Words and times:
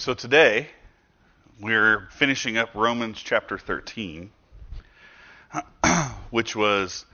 So 0.00 0.14
today, 0.14 0.66
we're 1.60 2.08
finishing 2.12 2.56
up 2.56 2.70
Romans 2.74 3.20
chapter 3.22 3.58
13, 3.58 4.30
which 6.30 6.56
was, 6.56 7.04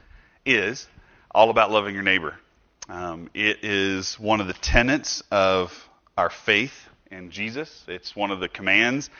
is, 0.45 0.87
all 1.33 1.51
about 1.51 1.73
loving 1.73 1.95
your 1.95 2.05
neighbor. 2.05 2.37
Um, 2.89 3.29
it 3.35 3.65
is 3.65 4.15
one 4.21 4.41
of 4.41 4.47
the 4.47 4.53
tenets 4.53 5.21
of 5.33 5.73
our 6.17 6.31
faith 6.31 6.89
in 7.11 7.33
Jesus. 7.33 7.85
It's 7.89 8.15
one 8.15 8.31
of 8.31 8.39
the 8.39 8.49
commands 8.49 9.11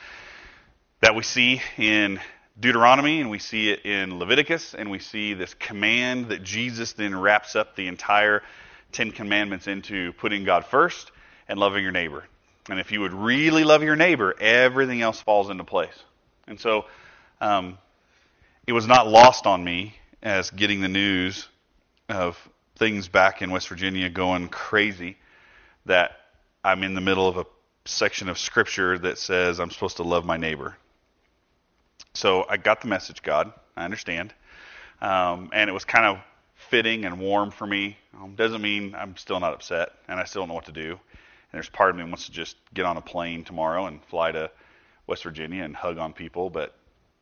that 1.01 1.13
we 1.13 1.23
see 1.23 1.61
in 1.77 2.21
Deuteronomy, 2.57 3.19
and 3.19 3.29
we 3.29 3.39
see 3.39 3.69
it 3.69 3.85
in 3.85 4.17
Leviticus, 4.17 4.75
and 4.75 4.89
we 4.89 4.99
see 4.99 5.33
this 5.33 5.53
command 5.55 6.29
that 6.29 6.41
Jesus 6.41 6.93
then 6.93 7.13
wraps 7.19 7.57
up 7.57 7.75
the 7.75 7.89
entire 7.89 8.43
Ten 8.93 9.11
Commandments 9.11 9.67
into 9.67 10.13
putting 10.13 10.45
God 10.45 10.63
first 10.63 11.11
and 11.49 11.59
loving 11.59 11.83
your 11.83 11.91
neighbor. 11.91 12.23
And 12.69 12.79
if 12.79 12.91
you 12.91 13.01
would 13.01 13.13
really 13.13 13.63
love 13.63 13.83
your 13.83 13.95
neighbor, 13.95 14.35
everything 14.39 15.01
else 15.01 15.21
falls 15.21 15.49
into 15.49 15.63
place. 15.63 16.03
And 16.47 16.59
so 16.59 16.85
um, 17.39 17.77
it 18.65 18.73
was 18.73 18.87
not 18.87 19.07
lost 19.07 19.45
on 19.45 19.63
me 19.63 19.95
as 20.21 20.49
getting 20.49 20.81
the 20.81 20.87
news 20.87 21.47
of 22.09 22.37
things 22.75 23.07
back 23.07 23.41
in 23.41 23.51
West 23.51 23.69
Virginia 23.69 24.09
going 24.09 24.49
crazy 24.49 25.17
that 25.85 26.11
I'm 26.63 26.83
in 26.83 26.93
the 26.93 27.01
middle 27.01 27.27
of 27.27 27.37
a 27.37 27.45
section 27.85 28.27
of 28.29 28.37
scripture 28.37 28.97
that 28.99 29.17
says 29.17 29.59
I'm 29.59 29.71
supposed 29.71 29.97
to 29.97 30.03
love 30.03 30.25
my 30.25 30.37
neighbor. 30.37 30.75
So 32.13 32.45
I 32.49 32.57
got 32.57 32.81
the 32.81 32.87
message, 32.87 33.21
God. 33.21 33.53
I 33.75 33.85
understand. 33.85 34.33
Um, 35.01 35.51
and 35.53 35.69
it 35.69 35.73
was 35.73 35.85
kind 35.85 36.05
of 36.05 36.17
fitting 36.55 37.05
and 37.05 37.19
warm 37.19 37.51
for 37.51 37.65
me. 37.65 37.97
Um, 38.19 38.35
doesn't 38.35 38.61
mean 38.61 38.95
I'm 38.95 39.15
still 39.15 39.39
not 39.39 39.53
upset 39.53 39.91
and 40.07 40.19
I 40.19 40.25
still 40.25 40.41
don't 40.41 40.49
know 40.49 40.55
what 40.55 40.65
to 40.65 40.71
do. 40.71 40.99
There's 41.57 41.69
part 41.69 41.89
of 41.89 41.95
me 41.95 42.03
wants 42.03 42.27
to 42.27 42.31
just 42.31 42.55
get 42.75 42.85
on 42.85 42.97
a 42.97 43.01
plane 43.01 43.43
tomorrow 43.43 43.87
and 43.87 43.99
fly 44.05 44.31
to 44.31 44.51
West 45.07 45.23
Virginia 45.23 45.63
and 45.63 45.75
hug 45.75 45.97
on 45.97 46.13
people, 46.13 46.51
but 46.51 46.75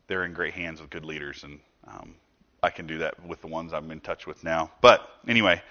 they're 0.08 0.26
in 0.26 0.34
great 0.34 0.54
hands 0.54 0.82
with 0.82 0.90
good 0.90 1.06
leaders, 1.06 1.46
and 1.46 1.58
um, 1.88 2.16
I 2.62 2.70
can 2.70 2.86
do 2.86 2.98
that 2.98 3.26
with 3.26 3.40
the 3.40 3.48
ones 3.48 3.72
I'm 3.72 3.90
in 3.92 4.02
touch 4.02 4.28
with 4.28 4.44
now. 4.44 4.72
But 4.82 5.08
anyway, 5.26 5.62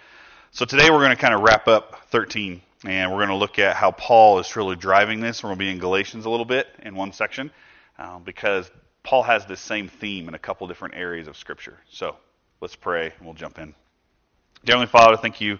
so 0.50 0.64
today 0.64 0.88
we're 0.88 1.00
going 1.00 1.10
to 1.10 1.20
kind 1.20 1.34
of 1.34 1.42
wrap 1.42 1.68
up 1.68 2.06
13, 2.08 2.62
and 2.86 3.10
we're 3.10 3.18
going 3.18 3.28
to 3.28 3.34
look 3.34 3.58
at 3.58 3.76
how 3.76 3.90
Paul 3.90 4.38
is 4.38 4.48
truly 4.48 4.76
driving 4.76 5.20
this. 5.20 5.42
We're 5.42 5.48
going 5.48 5.58
to 5.58 5.64
be 5.66 5.70
in 5.70 5.78
Galatians 5.78 6.24
a 6.24 6.30
little 6.30 6.46
bit 6.46 6.66
in 6.82 6.94
one 6.94 7.12
section, 7.12 7.50
um, 7.98 8.22
because 8.22 8.70
Paul 9.02 9.24
has 9.24 9.44
this 9.44 9.60
same 9.60 9.88
theme 9.88 10.26
in 10.26 10.32
a 10.32 10.38
couple 10.38 10.66
different 10.68 10.94
areas 10.94 11.28
of 11.28 11.36
Scripture. 11.36 11.76
So 11.90 12.16
let's 12.62 12.76
pray, 12.76 13.12
and 13.14 13.26
we'll 13.26 13.34
jump 13.34 13.58
in. 13.58 13.74
Dear 14.64 14.76
Heavenly 14.76 14.86
Father, 14.86 15.18
thank 15.18 15.42
you 15.42 15.58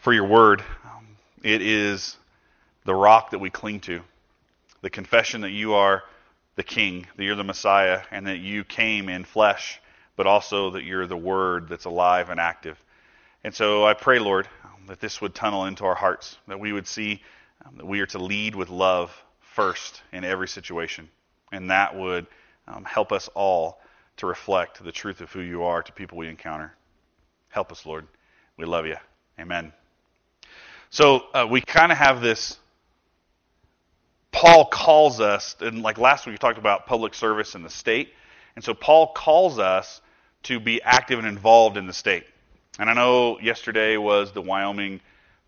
for 0.00 0.12
your 0.12 0.26
word. 0.26 0.62
Um, 0.84 1.06
it 1.42 1.62
is 1.62 2.18
the 2.86 2.94
rock 2.94 3.30
that 3.30 3.38
we 3.40 3.50
cling 3.50 3.80
to, 3.80 4.00
the 4.80 4.90
confession 4.90 5.42
that 5.42 5.50
you 5.50 5.74
are 5.74 6.04
the 6.54 6.62
King, 6.62 7.06
that 7.16 7.24
you're 7.24 7.36
the 7.36 7.44
Messiah, 7.44 8.02
and 8.10 8.26
that 8.26 8.38
you 8.38 8.64
came 8.64 9.08
in 9.08 9.24
flesh, 9.24 9.80
but 10.16 10.26
also 10.26 10.70
that 10.70 10.84
you're 10.84 11.06
the 11.06 11.16
Word 11.16 11.68
that's 11.68 11.84
alive 11.84 12.30
and 12.30 12.40
active. 12.40 12.82
And 13.44 13.54
so 13.54 13.84
I 13.84 13.94
pray, 13.94 14.18
Lord, 14.18 14.48
that 14.86 15.00
this 15.00 15.20
would 15.20 15.34
tunnel 15.34 15.66
into 15.66 15.84
our 15.84 15.94
hearts, 15.94 16.38
that 16.48 16.58
we 16.58 16.72
would 16.72 16.86
see 16.86 17.22
that 17.76 17.86
we 17.86 18.00
are 18.00 18.06
to 18.06 18.18
lead 18.18 18.54
with 18.54 18.70
love 18.70 19.12
first 19.40 20.02
in 20.12 20.24
every 20.24 20.48
situation, 20.48 21.08
and 21.52 21.70
that 21.70 21.96
would 21.96 22.26
um, 22.68 22.84
help 22.84 23.12
us 23.12 23.28
all 23.34 23.80
to 24.18 24.26
reflect 24.26 24.82
the 24.82 24.92
truth 24.92 25.20
of 25.20 25.30
who 25.32 25.40
you 25.40 25.64
are 25.64 25.82
to 25.82 25.92
people 25.92 26.16
we 26.18 26.28
encounter. 26.28 26.72
Help 27.48 27.72
us, 27.72 27.84
Lord. 27.84 28.06
We 28.56 28.64
love 28.64 28.86
you. 28.86 28.96
Amen. 29.38 29.72
So 30.90 31.26
uh, 31.34 31.46
we 31.50 31.60
kind 31.60 31.90
of 31.90 31.98
have 31.98 32.20
this. 32.20 32.58
Paul 34.36 34.66
calls 34.66 35.18
us, 35.18 35.56
and 35.60 35.80
like 35.82 35.96
last 35.96 36.26
week 36.26 36.34
we 36.34 36.38
talked 36.38 36.58
about 36.58 36.84
public 36.84 37.14
service 37.14 37.54
in 37.54 37.62
the 37.62 37.70
state, 37.70 38.12
and 38.54 38.62
so 38.62 38.74
Paul 38.74 39.14
calls 39.14 39.58
us 39.58 40.02
to 40.42 40.60
be 40.60 40.82
active 40.82 41.18
and 41.18 41.26
involved 41.26 41.78
in 41.78 41.86
the 41.86 41.94
state. 41.94 42.26
And 42.78 42.90
I 42.90 42.92
know 42.92 43.40
yesterday 43.40 43.96
was 43.96 44.32
the 44.32 44.42
Wyoming 44.42 45.00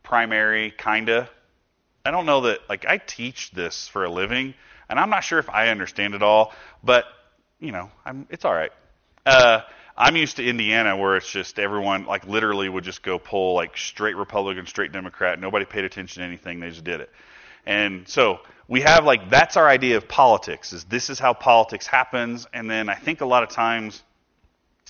primary, 0.03 0.73
kinda. 0.79 1.29
I 2.07 2.11
don't 2.11 2.25
know 2.25 2.41
that 2.43 2.61
like 2.71 2.87
I 2.87 2.97
teach 2.97 3.51
this 3.51 3.89
for 3.89 4.05
a 4.05 4.11
living, 4.11 4.55
and 4.89 4.99
I'm 4.99 5.11
not 5.11 5.21
sure 5.21 5.39
if 5.39 5.51
I 5.51 5.69
understand 5.69 6.15
it 6.15 6.23
all, 6.23 6.55
but 6.83 7.05
you 7.61 7.73
know, 7.73 7.91
I'm, 8.07 8.27
it's 8.31 8.47
all 8.47 8.55
right. 8.55 8.73
Uh, 9.27 9.61
I'm 9.99 10.17
used 10.17 10.37
to 10.37 10.49
Indiana 10.49 10.97
where 10.97 11.19
it's 11.19 11.31
just 11.31 11.59
everyone 11.59 12.07
like 12.07 12.27
literally 12.27 12.71
would 12.71 12.85
just 12.85 13.03
go 13.03 13.19
pull 13.19 13.53
like 13.53 13.77
straight 13.77 14.17
Republican, 14.17 14.65
straight 14.65 14.93
Democrat. 14.93 15.39
Nobody 15.39 15.67
paid 15.67 15.85
attention 15.85 16.23
to 16.23 16.27
anything. 16.27 16.61
They 16.61 16.71
just 16.71 16.85
did 16.85 17.03
it. 17.03 17.11
And 17.67 18.09
so 18.09 18.41
we 18.69 18.83
have 18.83 19.05
like 19.05 19.31
that's 19.31 19.57
our 19.57 19.67
idea 19.67 19.97
of 19.97 20.07
politics 20.07 20.73
is 20.73 20.85
this 20.85 21.09
is 21.09 21.19
how 21.19 21.33
politics 21.33 21.87
happens. 21.87 22.47
And 22.53 22.71
then 22.71 22.89
I 22.89 22.95
think 22.95 23.23
a 23.23 23.27
lot 23.27 23.43
of 23.43 23.49
times, 23.49 24.03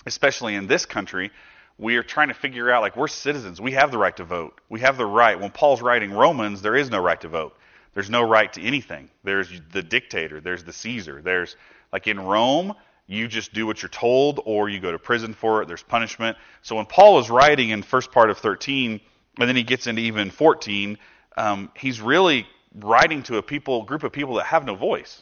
especially 0.05 0.55
in 0.55 0.67
this 0.67 0.85
country, 0.85 1.31
we 1.77 1.95
are 1.95 2.03
trying 2.03 2.27
to 2.27 2.33
figure 2.33 2.69
out 2.69 2.81
like 2.81 2.97
we're 2.97 3.07
citizens. 3.07 3.61
We 3.61 3.71
have 3.71 3.89
the 3.89 3.97
right 3.97 4.15
to 4.17 4.25
vote. 4.25 4.59
We 4.67 4.81
have 4.81 4.97
the 4.97 5.05
right. 5.05 5.39
When 5.39 5.49
Paul's 5.49 5.81
writing 5.81 6.11
Romans, 6.11 6.61
there 6.61 6.75
is 6.75 6.89
no 6.89 6.99
right 6.99 7.19
to 7.21 7.29
vote. 7.29 7.55
There's 7.93 8.09
no 8.09 8.21
right 8.21 8.51
to 8.53 8.61
anything. 8.61 9.09
There's 9.23 9.49
the 9.71 9.81
dictator. 9.81 10.41
There's 10.41 10.63
the 10.63 10.73
Caesar. 10.73 11.21
There's 11.21 11.55
like 11.93 12.05
in 12.07 12.19
Rome, 12.19 12.75
you 13.07 13.27
just 13.27 13.53
do 13.53 13.65
what 13.65 13.81
you're 13.81 13.89
told 13.89 14.41
or 14.45 14.69
you 14.69 14.79
go 14.79 14.91
to 14.91 14.99
prison 14.99 15.33
for 15.33 15.61
it. 15.61 15.67
There's 15.67 15.81
punishment. 15.81 16.37
So 16.61 16.75
when 16.75 16.85
Paul 16.85 17.17
is 17.19 17.29
writing 17.29 17.69
in 17.69 17.81
first 17.81 18.11
part 18.11 18.29
of 18.29 18.37
13, 18.37 18.99
and 19.39 19.49
then 19.49 19.55
he 19.55 19.63
gets 19.63 19.87
into 19.87 20.01
even 20.01 20.29
14, 20.29 20.97
um, 21.37 21.71
he's 21.75 22.01
really 22.01 22.45
writing 22.75 23.23
to 23.23 23.37
a 23.37 23.43
people 23.43 23.83
group 23.83 24.03
of 24.03 24.11
people 24.11 24.35
that 24.35 24.45
have 24.45 24.65
no 24.65 24.75
voice. 24.75 25.21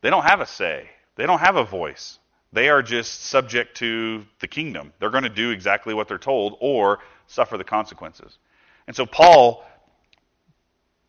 They 0.00 0.10
don't 0.10 0.24
have 0.24 0.40
a 0.40 0.46
say. 0.46 0.88
They 1.16 1.26
don't 1.26 1.40
have 1.40 1.56
a 1.56 1.64
voice. 1.64 2.18
They 2.52 2.68
are 2.68 2.82
just 2.82 3.24
subject 3.24 3.76
to 3.78 4.24
the 4.40 4.48
kingdom. 4.48 4.92
They're 4.98 5.10
going 5.10 5.24
to 5.24 5.28
do 5.28 5.50
exactly 5.50 5.92
what 5.92 6.08
they're 6.08 6.18
told 6.18 6.56
or 6.60 7.00
suffer 7.26 7.58
the 7.58 7.64
consequences. 7.64 8.38
And 8.86 8.96
so 8.96 9.04
Paul, 9.04 9.66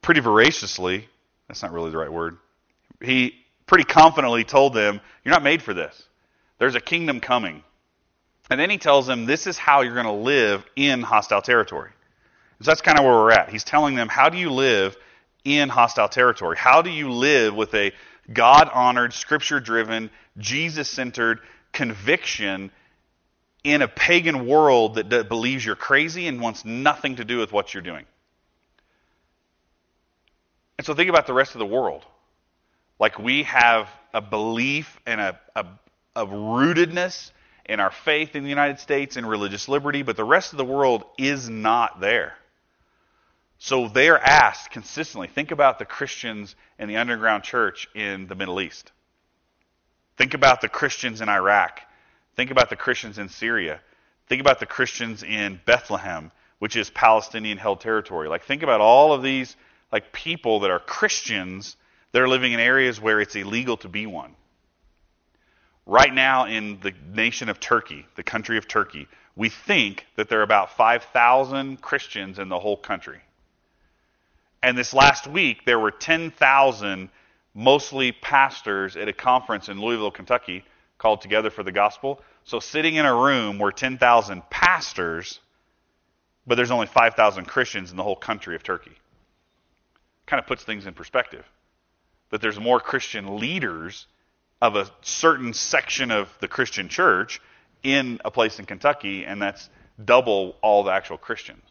pretty 0.01 0.19
voraciously, 0.19 1.07
that's 1.47 1.61
not 1.61 1.72
really 1.72 1.91
the 1.91 1.97
right 1.97 2.11
word, 2.11 2.38
he 3.01 3.35
pretty 3.66 3.85
confidently 3.85 4.44
told 4.44 4.73
them, 4.73 4.99
You're 5.23 5.33
not 5.33 5.44
made 5.44 5.61
for 5.61 5.73
this. 5.73 6.03
There's 6.57 6.75
a 6.75 6.81
kingdom 6.81 7.22
coming. 7.22 7.63
And 8.49 8.59
then 8.59 8.69
he 8.69 8.78
tells 8.78 9.07
them, 9.07 9.25
This 9.25 9.47
is 9.47 9.57
how 9.57 9.81
you're 9.81 9.94
going 9.94 10.05
to 10.05 10.11
live 10.11 10.66
in 10.75 11.01
hostile 11.01 11.41
territory. 11.41 11.91
So 12.61 12.69
that's 12.69 12.81
kind 12.81 12.99
of 12.99 13.05
where 13.05 13.13
we're 13.13 13.31
at. 13.31 13.49
He's 13.49 13.63
telling 13.63 13.95
them, 13.95 14.09
How 14.09 14.28
do 14.28 14.38
you 14.38 14.49
live 14.49 14.97
in 15.44 15.69
hostile 15.69 16.09
territory? 16.09 16.57
How 16.57 16.81
do 16.81 16.89
you 16.89 17.11
live 17.11 17.55
with 17.55 17.73
a 17.73 17.91
God 18.31 18.69
honored, 18.73 19.13
scripture 19.13 19.59
driven, 19.59 20.09
Jesus 20.38 20.89
centered 20.89 21.39
conviction 21.72 22.72
in 23.63 23.81
a 23.81 23.88
pagan 23.88 24.45
world 24.47 24.95
that, 24.95 25.09
that 25.09 25.29
believes 25.29 25.66
you're 25.66 25.75
crazy 25.75 26.28
and 26.28 26.39
wants 26.39 26.66
nothing 26.66 27.17
to 27.17 27.25
do 27.25 27.39
with 27.39 27.51
what 27.51 27.73
you're 27.73 27.83
doing? 27.83 28.05
And 30.78 30.85
so 30.85 30.94
think 30.94 31.09
about 31.09 31.28
the 31.28 31.33
rest 31.33 31.55
of 31.55 31.59
the 31.59 31.66
world. 31.66 32.05
Like 32.99 33.19
we 33.19 33.44
have 33.44 33.89
a 34.13 34.22
belief 34.22 34.99
and 35.05 35.19
a, 35.19 35.39
a, 35.55 35.66
a 36.16 36.25
rootedness 36.25 37.31
in 37.66 37.79
our 37.79 37.91
faith 37.91 38.35
in 38.35 38.44
the 38.44 38.49
United 38.49 38.79
States 38.79 39.16
and 39.16 39.29
religious 39.29 39.67
liberty, 39.67 40.01
but 40.01 40.17
the 40.17 40.23
rest 40.23 40.53
of 40.53 40.57
the 40.57 40.66
world 40.66 41.03
is 41.17 41.49
not 41.49 41.99
there. 41.99 42.33
So 43.59 43.90
they 43.90 44.08
are 44.08 44.18
asked 44.18 44.72
consistently 44.72 45.28
think 45.28 45.52
about 45.52 45.80
the 45.80 45.86
Christians 45.86 46.56
in 46.80 46.88
the 46.88 46.96
underground 46.96 47.44
church 47.44 47.90
in 47.94 48.28
the 48.28 48.36
Middle 48.36 48.62
East. 48.62 48.92
Think 50.18 50.34
about 50.34 50.62
the 50.62 50.70
Christians 50.70 51.20
in 51.20 51.28
Iraq. 51.28 51.81
Think 52.36 52.52
about 52.52 52.70
the 52.70 52.78
Christians 52.78 53.18
in 53.18 53.28
Syria. 53.28 53.81
Think 54.28 54.40
about 54.40 54.59
the 54.59 54.66
Christians 54.66 55.24
in 55.24 55.59
Bethlehem, 55.66 56.31
which 56.59 56.78
is 56.78 56.90
Palestinian 56.90 57.58
held 57.58 57.81
territory. 57.81 58.30
Like 58.30 58.46
think 58.46 58.64
about 58.64 58.79
all 58.79 59.11
of 59.11 59.23
these 59.23 59.56
like 59.91 60.14
people 60.14 60.62
that 60.62 60.72
are 60.72 60.79
Christians 60.79 61.76
that 62.14 62.22
are 62.22 62.29
living 62.29 62.53
in 62.53 62.62
areas 62.62 63.02
where 63.02 63.20
it's 63.20 63.35
illegal 63.35 63.76
to 63.78 63.90
be 63.90 64.05
one. 64.05 64.35
Right 65.85 66.14
now, 66.14 66.46
in 66.46 66.79
the 66.79 66.94
nation 67.14 67.50
of 67.50 67.59
Turkey, 67.59 68.05
the 68.16 68.23
country 68.23 68.58
of 68.58 68.67
Turkey, 68.67 69.08
we 69.35 69.50
think 69.50 70.05
that 70.16 70.29
there 70.29 70.40
are 70.40 70.44
about 70.44 70.78
5,000 70.78 71.82
Christians 71.82 72.40
in 72.40 72.47
the 72.47 72.59
whole 72.59 72.78
country. 72.78 73.20
And 74.61 74.78
this 74.78 74.94
last 74.94 75.28
week, 75.28 75.66
there 75.66 75.79
were 75.79 75.91
10,000, 75.91 77.09
mostly 77.53 78.11
pastors, 78.11 78.97
at 78.97 79.08
a 79.08 79.14
conference 79.14 79.70
in 79.70 79.79
Louisville, 79.82 80.11
Kentucky, 80.11 80.66
called 80.97 81.22
Together 81.22 81.50
for 81.50 81.64
the 81.64 81.72
Gospel. 81.72 82.22
So, 82.44 82.59
sitting 82.59 82.96
in 82.96 83.06
a 83.06 83.16
room 83.16 83.58
where 83.58 83.72
10,000 83.72 84.50
pastors, 84.50 85.40
but 86.46 86.56
there's 86.56 86.72
only 86.72 86.88
5,000 86.88 87.46
Christians 87.46 87.91
in 87.91 87.97
the 87.97 88.03
whole 88.03 88.16
country 88.16 88.56
of 88.56 88.64
Turkey. 88.64 88.97
Kind 90.26 90.40
of 90.41 90.47
puts 90.47 90.64
things 90.64 90.85
in 90.85 90.94
perspective 90.94 91.46
that 92.29 92.41
there's 92.41 92.59
more 92.59 92.79
Christian 92.79 93.38
leaders 93.38 94.05
of 94.62 94.76
a 94.76 94.90
certain 95.02 95.53
section 95.53 96.12
of 96.12 96.35
the 96.41 96.47
Christian 96.47 96.90
church 96.90 97.41
in 97.82 98.20
a 98.26 98.32
place 98.32 98.59
in 98.59 98.66
Kentucky, 98.66 99.26
and 99.26 99.41
that's 99.41 99.70
double 100.03 100.55
all 100.62 100.84
the 100.84 100.91
actual 100.91 101.17
Christians. 101.17 101.64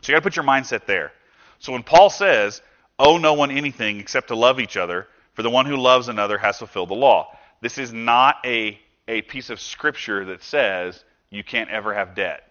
So 0.00 0.12
you 0.12 0.16
got 0.16 0.20
to 0.20 0.22
put 0.22 0.36
your 0.36 0.44
mindset 0.44 0.86
there. 0.86 1.12
So 1.58 1.72
when 1.72 1.82
Paul 1.82 2.10
says, 2.10 2.62
Owe 2.98 3.18
no 3.18 3.34
one 3.34 3.50
anything 3.50 4.00
except 4.00 4.28
to 4.28 4.36
love 4.36 4.58
each 4.58 4.76
other, 4.76 5.06
for 5.34 5.42
the 5.42 5.50
one 5.50 5.66
who 5.66 5.76
loves 5.76 6.08
another 6.08 6.38
has 6.38 6.58
fulfilled 6.58 6.88
the 6.88 6.94
law. 6.94 7.36
This 7.60 7.76
is 7.76 7.92
not 7.92 8.36
a, 8.44 8.78
a 9.06 9.22
piece 9.22 9.50
of 9.50 9.60
scripture 9.60 10.24
that 10.26 10.42
says 10.42 11.04
you 11.30 11.44
can't 11.44 11.70
ever 11.70 11.92
have 11.92 12.14
debt. 12.14 12.50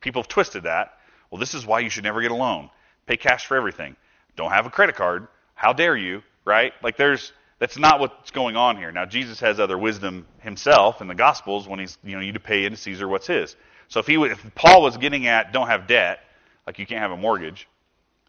People 0.00 0.22
have 0.22 0.28
twisted 0.28 0.62
that. 0.62 0.94
Well, 1.30 1.38
this 1.38 1.54
is 1.54 1.66
why 1.66 1.80
you 1.80 1.90
should 1.90 2.04
never 2.04 2.22
get 2.22 2.30
a 2.30 2.34
loan. 2.34 2.70
Pay 3.06 3.18
cash 3.18 3.46
for 3.46 3.56
everything. 3.56 3.96
Don't 4.36 4.50
have 4.50 4.66
a 4.66 4.70
credit 4.70 4.96
card. 4.96 5.28
How 5.54 5.72
dare 5.72 5.96
you, 5.96 6.22
right? 6.44 6.72
Like 6.82 6.96
there's 6.96 7.32
that's 7.58 7.78
not 7.78 8.00
what's 8.00 8.30
going 8.30 8.56
on 8.56 8.76
here. 8.76 8.92
Now 8.92 9.04
Jesus 9.04 9.40
has 9.40 9.60
other 9.60 9.76
wisdom 9.76 10.26
himself 10.38 11.00
in 11.00 11.08
the 11.08 11.14
gospels 11.14 11.68
when 11.68 11.78
he's 11.80 11.98
you 12.04 12.14
know 12.16 12.22
you 12.22 12.32
to 12.32 12.40
pay 12.40 12.64
into 12.64 12.78
Caesar 12.78 13.08
what's 13.08 13.26
his. 13.26 13.56
So 13.88 14.00
if 14.00 14.06
he 14.06 14.14
if 14.16 14.54
Paul 14.54 14.82
was 14.82 14.96
getting 14.96 15.26
at 15.26 15.52
don't 15.52 15.68
have 15.68 15.86
debt, 15.86 16.20
like 16.66 16.78
you 16.78 16.86
can't 16.86 17.00
have 17.00 17.12
a 17.12 17.16
mortgage, 17.16 17.68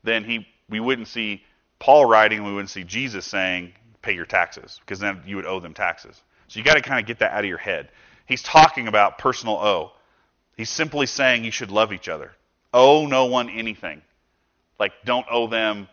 then 0.03 0.23
he 0.23 0.47
we 0.69 0.79
wouldn't 0.79 1.07
see 1.07 1.43
Paul 1.79 2.05
writing, 2.05 2.43
we 2.43 2.51
wouldn't 2.51 2.69
see 2.69 2.83
Jesus 2.83 3.25
saying 3.25 3.73
pay 4.01 4.13
your 4.13 4.25
taxes 4.25 4.79
because 4.81 4.99
then 4.99 5.21
you 5.25 5.35
would 5.35 5.45
owe 5.45 5.59
them 5.59 5.73
taxes. 5.73 6.21
So 6.47 6.59
you 6.59 6.65
got 6.65 6.75
to 6.75 6.81
kind 6.81 6.99
of 6.99 7.05
get 7.05 7.19
that 7.19 7.31
out 7.31 7.39
of 7.39 7.45
your 7.45 7.57
head. 7.57 7.89
He's 8.25 8.43
talking 8.43 8.87
about 8.87 9.17
personal 9.17 9.55
owe. 9.55 9.91
He's 10.55 10.69
simply 10.69 11.05
saying 11.05 11.43
you 11.43 11.51
should 11.51 11.71
love 11.71 11.93
each 11.93 12.09
other. 12.09 12.31
Owe 12.73 13.05
no 13.05 13.25
one 13.25 13.49
anything. 13.49 14.01
Like 14.79 14.93
don't 15.05 15.25
owe 15.29 15.47
them 15.47 15.87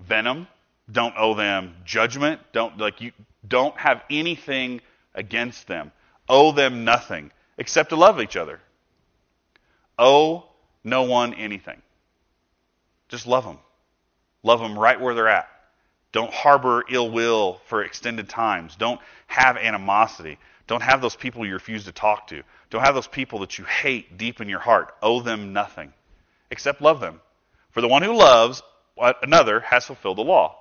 venom, 0.00 0.48
don't 0.90 1.14
owe 1.16 1.34
them 1.34 1.74
judgment, 1.84 2.40
don't 2.52 2.78
like 2.78 3.00
you 3.00 3.12
don't 3.46 3.76
have 3.76 4.02
anything 4.10 4.80
against 5.14 5.66
them. 5.66 5.92
Owe 6.28 6.52
them 6.52 6.84
nothing 6.84 7.30
except 7.58 7.90
to 7.90 7.96
love 7.96 8.20
each 8.20 8.36
other. 8.36 8.60
Owe 9.98 10.44
no 10.86 11.02
one 11.02 11.34
anything. 11.34 11.82
Just 13.08 13.26
love 13.26 13.44
them. 13.44 13.58
Love 14.42 14.60
them 14.60 14.78
right 14.78 15.00
where 15.00 15.14
they're 15.14 15.28
at. 15.28 15.48
Don't 16.12 16.32
harbor 16.32 16.84
ill 16.88 17.10
will 17.10 17.60
for 17.66 17.82
extended 17.82 18.28
times. 18.28 18.76
Don't 18.76 19.00
have 19.26 19.56
animosity. 19.56 20.38
Don't 20.66 20.82
have 20.82 21.02
those 21.02 21.16
people 21.16 21.44
you 21.44 21.52
refuse 21.52 21.84
to 21.84 21.92
talk 21.92 22.28
to. 22.28 22.42
Don't 22.70 22.82
have 22.82 22.94
those 22.94 23.08
people 23.08 23.40
that 23.40 23.58
you 23.58 23.64
hate 23.64 24.16
deep 24.16 24.40
in 24.40 24.48
your 24.48 24.60
heart. 24.60 24.94
Owe 25.02 25.20
them 25.20 25.52
nothing 25.52 25.92
except 26.50 26.80
love 26.80 27.00
them. 27.00 27.20
For 27.72 27.80
the 27.80 27.88
one 27.88 28.02
who 28.02 28.14
loves 28.14 28.62
uh, 28.98 29.12
another 29.22 29.60
has 29.60 29.84
fulfilled 29.84 30.18
the 30.18 30.22
law. 30.22 30.56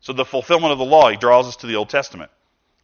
So 0.00 0.12
the 0.12 0.24
fulfillment 0.24 0.72
of 0.72 0.78
the 0.78 0.84
law, 0.84 1.08
he 1.08 1.16
draws 1.16 1.46
us 1.46 1.56
to 1.56 1.66
the 1.68 1.76
Old 1.76 1.88
Testament. 1.88 2.30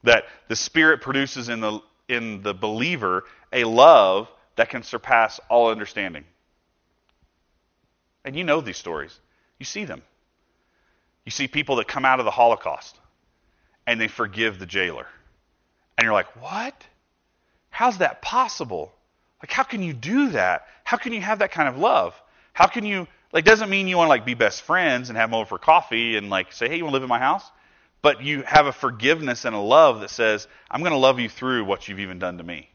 That 0.04 0.24
the 0.46 0.56
Spirit 0.56 1.02
produces 1.02 1.48
in 1.48 1.60
the 1.60 1.80
in 2.08 2.42
the 2.42 2.54
believer 2.54 3.24
a 3.52 3.64
love 3.64 4.30
that 4.56 4.70
can 4.70 4.82
surpass 4.82 5.40
all 5.50 5.70
understanding. 5.70 6.24
And 8.28 8.36
you 8.36 8.44
know 8.44 8.60
these 8.60 8.76
stories. 8.76 9.18
You 9.58 9.64
see 9.64 9.86
them. 9.86 10.02
You 11.24 11.30
see 11.30 11.48
people 11.48 11.76
that 11.76 11.88
come 11.88 12.04
out 12.04 12.18
of 12.18 12.26
the 12.26 12.30
Holocaust 12.30 12.94
and 13.86 13.98
they 13.98 14.06
forgive 14.06 14.58
the 14.58 14.66
jailer. 14.66 15.06
And 15.96 16.04
you're 16.04 16.12
like, 16.12 16.38
what? 16.42 16.74
How's 17.70 17.98
that 17.98 18.20
possible? 18.20 18.92
Like, 19.42 19.50
how 19.50 19.62
can 19.62 19.82
you 19.82 19.94
do 19.94 20.28
that? 20.32 20.66
How 20.84 20.98
can 20.98 21.14
you 21.14 21.22
have 21.22 21.38
that 21.38 21.52
kind 21.52 21.70
of 21.70 21.78
love? 21.78 22.20
How 22.52 22.66
can 22.66 22.84
you, 22.84 23.08
like, 23.32 23.46
doesn't 23.46 23.70
mean 23.70 23.88
you 23.88 23.96
want 23.96 24.08
to, 24.08 24.10
like, 24.10 24.26
be 24.26 24.34
best 24.34 24.60
friends 24.60 25.08
and 25.08 25.16
have 25.16 25.30
them 25.30 25.34
over 25.34 25.48
for 25.48 25.58
coffee 25.58 26.18
and, 26.18 26.28
like, 26.28 26.52
say, 26.52 26.68
hey, 26.68 26.76
you 26.76 26.84
want 26.84 26.92
to 26.92 26.96
live 26.96 27.04
in 27.04 27.08
my 27.08 27.18
house? 27.18 27.50
But 28.02 28.22
you 28.22 28.42
have 28.42 28.66
a 28.66 28.72
forgiveness 28.72 29.46
and 29.46 29.56
a 29.56 29.58
love 29.58 30.00
that 30.02 30.10
says, 30.10 30.46
I'm 30.70 30.80
going 30.80 30.92
to 30.92 30.98
love 30.98 31.18
you 31.18 31.30
through 31.30 31.64
what 31.64 31.88
you've 31.88 32.00
even 32.00 32.18
done 32.18 32.36
to 32.36 32.44
me. 32.44 32.68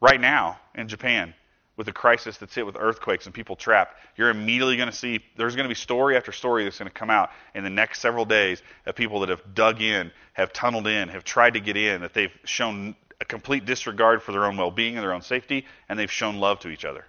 Right 0.00 0.18
now 0.18 0.58
in 0.74 0.88
Japan, 0.88 1.34
with 1.80 1.86
the 1.86 1.92
crisis 1.94 2.36
that's 2.36 2.54
hit 2.54 2.66
with 2.66 2.76
earthquakes 2.78 3.24
and 3.24 3.34
people 3.34 3.56
trapped, 3.56 3.96
you're 4.14 4.28
immediately 4.28 4.76
going 4.76 4.90
to 4.90 4.94
see 4.94 5.18
there's 5.38 5.56
going 5.56 5.64
to 5.64 5.68
be 5.70 5.74
story 5.74 6.14
after 6.14 6.30
story 6.30 6.62
that's 6.62 6.78
going 6.78 6.90
to 6.90 6.92
come 6.92 7.08
out 7.08 7.30
in 7.54 7.64
the 7.64 7.70
next 7.70 8.02
several 8.02 8.26
days 8.26 8.62
of 8.84 8.94
people 8.94 9.20
that 9.20 9.30
have 9.30 9.54
dug 9.54 9.80
in, 9.80 10.12
have 10.34 10.52
tunneled 10.52 10.86
in, 10.86 11.08
have 11.08 11.24
tried 11.24 11.54
to 11.54 11.60
get 11.60 11.78
in, 11.78 12.02
that 12.02 12.12
they've 12.12 12.38
shown 12.44 12.94
a 13.18 13.24
complete 13.24 13.64
disregard 13.64 14.22
for 14.22 14.32
their 14.32 14.44
own 14.44 14.58
well 14.58 14.70
being 14.70 14.94
and 14.94 15.02
their 15.02 15.14
own 15.14 15.22
safety, 15.22 15.64
and 15.88 15.98
they've 15.98 16.12
shown 16.12 16.36
love 16.36 16.58
to 16.58 16.68
each 16.68 16.84
other. 16.84 17.06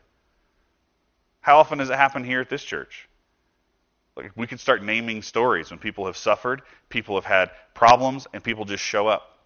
How 1.41 1.57
often 1.57 1.79
does 1.79 1.89
it 1.89 1.97
happen 1.97 2.23
here 2.23 2.39
at 2.39 2.47
this 2.47 2.63
church? 2.63 3.09
Like 4.15 4.31
we 4.37 4.47
could 4.47 4.61
start 4.61 4.81
naming 4.81 5.21
stories 5.21 5.69
when 5.69 5.79
people 5.79 6.05
have 6.05 6.15
suffered, 6.15 6.61
people 6.87 7.15
have 7.15 7.25
had 7.25 7.51
problems, 7.73 8.25
and 8.31 8.41
people 8.41 8.63
just 8.63 8.85
show 8.85 9.09
up. 9.09 9.37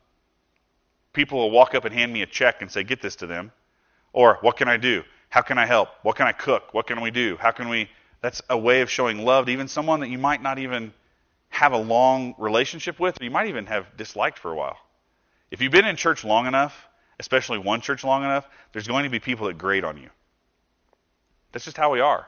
People 1.13 1.39
will 1.39 1.49
walk 1.49 1.73
up 1.73 1.83
and 1.83 1.95
hand 1.95 2.13
me 2.13 2.21
a 2.21 2.27
check 2.27 2.61
and 2.61 2.71
say, 2.71 2.83
Get 2.83 3.01
this 3.01 3.15
to 3.15 3.25
them. 3.25 3.51
Or, 4.13 4.37
What 4.41 4.55
can 4.57 4.67
I 4.67 4.77
do? 4.77 5.03
How 5.35 5.41
can 5.41 5.57
I 5.57 5.65
help? 5.65 5.89
What 6.01 6.15
can 6.15 6.27
I 6.27 6.31
cook? 6.31 6.73
What 6.73 6.87
can 6.87 7.01
we 7.01 7.11
do? 7.11 7.35
How 7.37 7.51
can 7.51 7.67
we? 7.67 7.89
That's 8.21 8.41
a 8.49 8.57
way 8.57 8.79
of 8.79 8.89
showing 8.89 9.25
love 9.25 9.47
to 9.47 9.51
even 9.51 9.67
someone 9.67 9.99
that 9.99 10.07
you 10.07 10.17
might 10.17 10.41
not 10.41 10.59
even 10.59 10.93
have 11.49 11.73
a 11.73 11.77
long 11.77 12.35
relationship 12.37 13.01
with, 13.01 13.19
or 13.19 13.25
you 13.25 13.31
might 13.31 13.47
even 13.47 13.65
have 13.65 13.97
disliked 13.97 14.39
for 14.39 14.53
a 14.53 14.55
while. 14.55 14.77
If 15.51 15.61
you've 15.61 15.73
been 15.73 15.83
in 15.83 15.97
church 15.97 16.23
long 16.23 16.47
enough, 16.47 16.87
especially 17.19 17.57
one 17.57 17.81
church 17.81 18.05
long 18.05 18.23
enough, 18.23 18.47
there's 18.71 18.87
going 18.87 19.03
to 19.03 19.09
be 19.09 19.19
people 19.19 19.47
that 19.47 19.57
grate 19.57 19.83
on 19.83 19.97
you. 19.97 20.09
That's 21.51 21.65
just 21.65 21.75
how 21.75 21.91
we 21.91 21.99
are. 21.99 22.25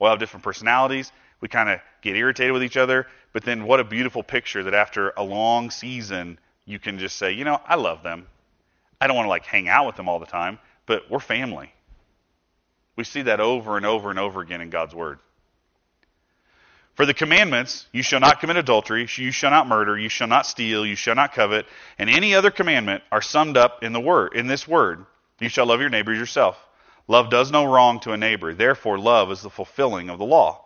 We'll 0.00 0.10
have 0.10 0.18
different 0.18 0.42
personalities. 0.42 1.12
We 1.40 1.46
kind 1.46 1.70
of 1.70 1.78
get 2.02 2.16
irritated 2.16 2.52
with 2.52 2.64
each 2.64 2.76
other. 2.76 3.06
But 3.32 3.44
then, 3.44 3.66
what 3.66 3.78
a 3.78 3.84
beautiful 3.84 4.24
picture 4.24 4.64
that 4.64 4.74
after 4.74 5.12
a 5.16 5.22
long 5.22 5.70
season, 5.70 6.40
you 6.64 6.80
can 6.80 6.98
just 6.98 7.18
say, 7.18 7.30
you 7.30 7.44
know, 7.44 7.60
I 7.64 7.76
love 7.76 8.02
them. 8.02 8.26
I 9.00 9.06
don't 9.06 9.14
want 9.14 9.26
to 9.26 9.30
like 9.30 9.46
hang 9.46 9.68
out 9.68 9.86
with 9.86 9.94
them 9.94 10.08
all 10.08 10.18
the 10.18 10.26
time, 10.26 10.58
but 10.86 11.08
we're 11.08 11.20
family. 11.20 11.72
We 12.96 13.04
see 13.04 13.22
that 13.22 13.40
over 13.40 13.76
and 13.76 13.84
over 13.84 14.10
and 14.10 14.18
over 14.18 14.40
again 14.40 14.62
in 14.62 14.70
God's 14.70 14.94
Word. 14.94 15.18
For 16.94 17.04
the 17.04 17.12
commandments, 17.12 17.86
you 17.92 18.02
shall 18.02 18.20
not 18.20 18.40
commit 18.40 18.56
adultery, 18.56 19.06
you 19.16 19.30
shall 19.30 19.50
not 19.50 19.68
murder, 19.68 19.98
you 19.98 20.08
shall 20.08 20.28
not 20.28 20.46
steal, 20.46 20.86
you 20.86 20.96
shall 20.96 21.14
not 21.14 21.34
covet, 21.34 21.66
and 21.98 22.08
any 22.08 22.34
other 22.34 22.50
commandment 22.50 23.02
are 23.12 23.20
summed 23.20 23.58
up 23.58 23.82
in 23.82 23.92
the 23.92 24.00
word 24.00 24.32
in 24.34 24.46
this 24.46 24.66
word. 24.66 25.04
You 25.38 25.50
shall 25.50 25.66
love 25.66 25.80
your 25.80 25.90
neighbor 25.90 26.12
as 26.12 26.18
yourself. 26.18 26.56
Love 27.06 27.28
does 27.28 27.52
no 27.52 27.66
wrong 27.66 28.00
to 28.00 28.12
a 28.12 28.16
neighbor. 28.16 28.54
Therefore, 28.54 28.98
love 28.98 29.30
is 29.30 29.42
the 29.42 29.50
fulfilling 29.50 30.08
of 30.08 30.18
the 30.18 30.24
law. 30.24 30.64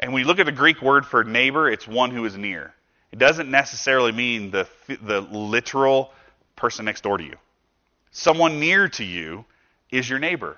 And 0.00 0.14
when 0.14 0.22
you 0.22 0.26
look 0.26 0.38
at 0.38 0.46
the 0.46 0.52
Greek 0.52 0.80
word 0.80 1.04
for 1.04 1.22
neighbor, 1.24 1.68
it's 1.68 1.86
one 1.86 2.10
who 2.10 2.24
is 2.24 2.34
near. 2.34 2.72
It 3.12 3.18
doesn't 3.18 3.50
necessarily 3.50 4.12
mean 4.12 4.50
the, 4.50 4.66
the 5.02 5.20
literal 5.20 6.10
person 6.56 6.86
next 6.86 7.02
door 7.02 7.18
to 7.18 7.24
you. 7.24 7.36
Someone 8.12 8.60
near 8.60 8.88
to 8.88 9.04
you 9.04 9.44
is 9.90 10.08
your 10.08 10.18
neighbor 10.18 10.56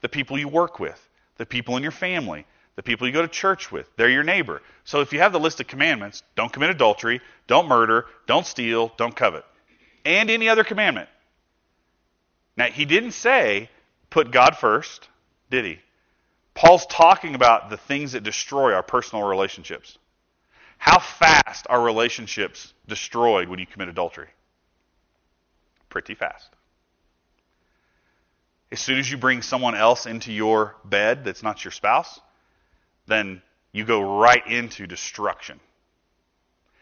the 0.00 0.08
people 0.08 0.38
you 0.38 0.48
work 0.48 0.78
with, 0.78 1.08
the 1.36 1.46
people 1.46 1.76
in 1.76 1.82
your 1.82 1.92
family, 1.92 2.46
the 2.76 2.82
people 2.82 3.06
you 3.06 3.12
go 3.12 3.22
to 3.22 3.28
church 3.28 3.70
with. 3.70 3.86
They're 3.96 4.08
your 4.08 4.24
neighbor. 4.24 4.62
So 4.84 5.00
if 5.00 5.12
you 5.12 5.18
have 5.18 5.32
the 5.32 5.40
list 5.40 5.60
of 5.60 5.66
commandments, 5.66 6.22
don't 6.34 6.52
commit 6.52 6.70
adultery, 6.70 7.20
don't 7.46 7.68
murder, 7.68 8.06
don't 8.26 8.46
steal, 8.46 8.92
don't 8.96 9.14
covet, 9.14 9.44
and 10.04 10.30
any 10.30 10.48
other 10.48 10.64
commandment. 10.64 11.08
Now, 12.56 12.66
he 12.66 12.84
didn't 12.84 13.12
say 13.12 13.70
put 14.08 14.30
God 14.30 14.56
first, 14.56 15.08
did 15.50 15.64
he? 15.64 15.78
Paul's 16.54 16.86
talking 16.86 17.34
about 17.34 17.70
the 17.70 17.76
things 17.76 18.12
that 18.12 18.22
destroy 18.22 18.74
our 18.74 18.82
personal 18.82 19.26
relationships. 19.26 19.98
How 20.78 20.98
fast 20.98 21.66
are 21.68 21.82
relationships 21.82 22.72
destroyed 22.88 23.48
when 23.48 23.58
you 23.58 23.66
commit 23.66 23.88
adultery? 23.88 24.28
Pretty 25.88 26.14
fast. 26.14 26.48
As 28.72 28.80
soon 28.80 28.98
as 28.98 29.10
you 29.10 29.16
bring 29.16 29.42
someone 29.42 29.74
else 29.74 30.06
into 30.06 30.32
your 30.32 30.76
bed 30.84 31.24
that's 31.24 31.42
not 31.42 31.64
your 31.64 31.72
spouse, 31.72 32.20
then 33.06 33.42
you 33.72 33.84
go 33.84 34.18
right 34.20 34.46
into 34.46 34.86
destruction. 34.86 35.58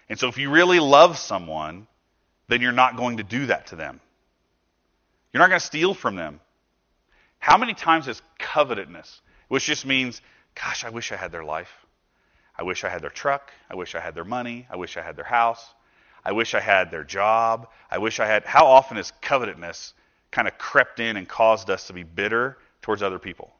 And 0.08 0.18
so 0.18 0.28
if 0.28 0.38
you 0.38 0.50
really 0.50 0.80
love 0.80 1.18
someone, 1.18 1.86
then 2.48 2.60
you're 2.60 2.72
not 2.72 2.96
going 2.96 3.18
to 3.18 3.22
do 3.22 3.46
that 3.46 3.68
to 3.68 3.76
them. 3.76 4.00
You're 5.32 5.40
not 5.40 5.48
going 5.48 5.60
to 5.60 5.66
steal 5.66 5.94
from 5.94 6.16
them. 6.16 6.40
How 7.38 7.56
many 7.58 7.74
times 7.74 8.06
has 8.06 8.20
covetousness, 8.38 9.20
which 9.48 9.64
just 9.64 9.86
means, 9.86 10.20
gosh, 10.54 10.84
I 10.84 10.90
wish 10.90 11.12
I 11.12 11.16
had 11.16 11.30
their 11.30 11.44
life. 11.44 11.70
I 12.58 12.64
wish 12.64 12.84
I 12.84 12.88
had 12.88 13.02
their 13.02 13.10
truck. 13.10 13.52
I 13.70 13.76
wish 13.76 13.94
I 13.94 14.00
had 14.00 14.14
their 14.14 14.24
money. 14.24 14.66
I 14.70 14.76
wish 14.76 14.96
I 14.96 15.02
had 15.02 15.16
their 15.16 15.24
house. 15.24 15.64
I 16.24 16.32
wish 16.32 16.54
I 16.54 16.60
had 16.60 16.90
their 16.90 17.04
job. 17.04 17.68
I 17.90 17.98
wish 17.98 18.18
I 18.18 18.26
had. 18.26 18.44
How 18.44 18.66
often 18.66 18.96
is 18.96 19.12
covetousness 19.22 19.94
kind 20.30 20.48
of 20.48 20.58
crept 20.58 21.00
in 21.00 21.16
and 21.16 21.28
caused 21.28 21.70
us 21.70 21.86
to 21.86 21.92
be 21.92 22.02
bitter 22.02 22.58
towards 22.82 23.02
other 23.02 23.18
people. 23.18 23.52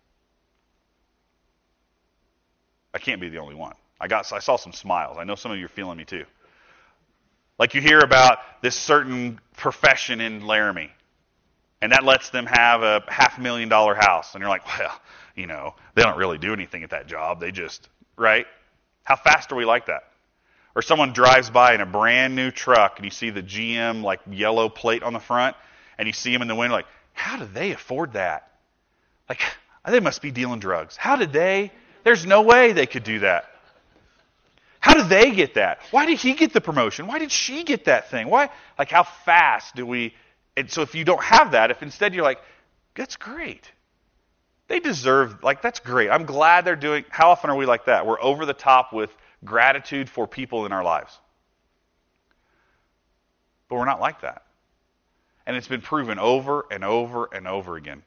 I 2.94 2.98
can't 2.98 3.20
be 3.20 3.28
the 3.28 3.38
only 3.38 3.54
one. 3.54 3.74
I 4.00 4.08
got 4.08 4.32
I 4.32 4.38
saw 4.38 4.56
some 4.56 4.72
smiles. 4.72 5.16
I 5.18 5.24
know 5.24 5.34
some 5.34 5.52
of 5.52 5.58
you 5.58 5.66
are 5.66 5.70
feeling 5.70 5.98
me 5.98 6.04
too. 6.04 6.24
Like 7.58 7.74
you 7.74 7.80
hear 7.80 8.00
about 8.00 8.38
this 8.62 8.76
certain 8.76 9.40
profession 9.56 10.20
in 10.20 10.46
Laramie, 10.46 10.92
and 11.82 11.92
that 11.92 12.04
lets 12.04 12.30
them 12.30 12.46
have 12.46 12.82
a 12.82 13.02
half 13.08 13.38
million 13.38 13.68
dollar 13.68 13.94
house, 13.94 14.34
and 14.34 14.40
you're 14.40 14.48
like, 14.48 14.66
well, 14.78 15.00
you 15.34 15.46
know, 15.46 15.74
they 15.94 16.02
don't 16.02 16.16
really 16.16 16.38
do 16.38 16.52
anything 16.52 16.82
at 16.84 16.90
that 16.90 17.06
job. 17.06 17.40
They 17.40 17.50
just 17.50 17.88
right. 18.16 18.46
How 19.04 19.16
fast 19.16 19.50
are 19.52 19.56
we 19.56 19.64
like 19.64 19.86
that? 19.86 20.04
Or 20.74 20.82
someone 20.82 21.12
drives 21.12 21.50
by 21.50 21.74
in 21.74 21.80
a 21.80 21.86
brand 21.86 22.36
new 22.36 22.50
truck, 22.50 22.98
and 22.98 23.04
you 23.04 23.10
see 23.10 23.30
the 23.30 23.42
GM 23.42 24.02
like 24.02 24.20
yellow 24.30 24.68
plate 24.68 25.02
on 25.02 25.12
the 25.12 25.20
front, 25.20 25.56
and 25.98 26.06
you 26.06 26.12
see 26.12 26.32
them 26.32 26.42
in 26.42 26.48
the 26.48 26.54
window, 26.54 26.74
like, 26.76 26.86
how 27.12 27.36
did 27.36 27.52
they 27.52 27.72
afford 27.72 28.12
that? 28.12 28.50
Like, 29.28 29.40
they 29.86 30.00
must 30.00 30.22
be 30.22 30.30
dealing 30.30 30.60
drugs. 30.60 30.96
How 30.96 31.16
did 31.16 31.32
they? 31.32 31.72
There's 32.04 32.24
no 32.24 32.42
way 32.42 32.72
they 32.72 32.86
could 32.86 33.04
do 33.04 33.20
that. 33.20 33.46
How 34.80 34.94
did 34.94 35.08
they 35.08 35.32
get 35.32 35.54
that? 35.54 35.80
Why 35.90 36.06
did 36.06 36.18
he 36.18 36.34
get 36.34 36.52
the 36.52 36.60
promotion? 36.60 37.06
Why 37.06 37.18
did 37.18 37.32
she 37.32 37.64
get 37.64 37.86
that 37.86 38.10
thing? 38.10 38.28
Why? 38.28 38.48
Like, 38.78 38.90
how 38.90 39.02
fast 39.02 39.74
do 39.74 39.84
we? 39.84 40.14
And 40.56 40.70
so, 40.70 40.82
if 40.82 40.94
you 40.94 41.04
don't 41.04 41.22
have 41.22 41.52
that, 41.52 41.70
if 41.70 41.82
instead 41.82 42.14
you're 42.14 42.24
like, 42.24 42.40
that's 42.94 43.16
great. 43.16 43.70
They 44.68 44.80
deserve, 44.80 45.42
like, 45.42 45.62
that's 45.62 45.80
great. 45.80 46.10
I'm 46.10 46.26
glad 46.26 46.64
they're 46.64 46.76
doing. 46.76 47.04
How 47.08 47.30
often 47.30 47.50
are 47.50 47.56
we 47.56 47.66
like 47.66 47.86
that? 47.86 48.06
We're 48.06 48.20
over 48.20 48.46
the 48.46 48.54
top 48.54 48.92
with 48.92 49.10
gratitude 49.44 50.08
for 50.08 50.26
people 50.26 50.66
in 50.66 50.72
our 50.72 50.84
lives. 50.84 51.18
But 53.68 53.76
we're 53.76 53.84
not 53.84 54.00
like 54.00 54.20
that. 54.22 54.42
And 55.48 55.56
it's 55.56 55.66
been 55.66 55.80
proven 55.80 56.18
over 56.18 56.66
and 56.70 56.84
over 56.84 57.26
and 57.32 57.48
over 57.48 57.76
again. 57.76 58.02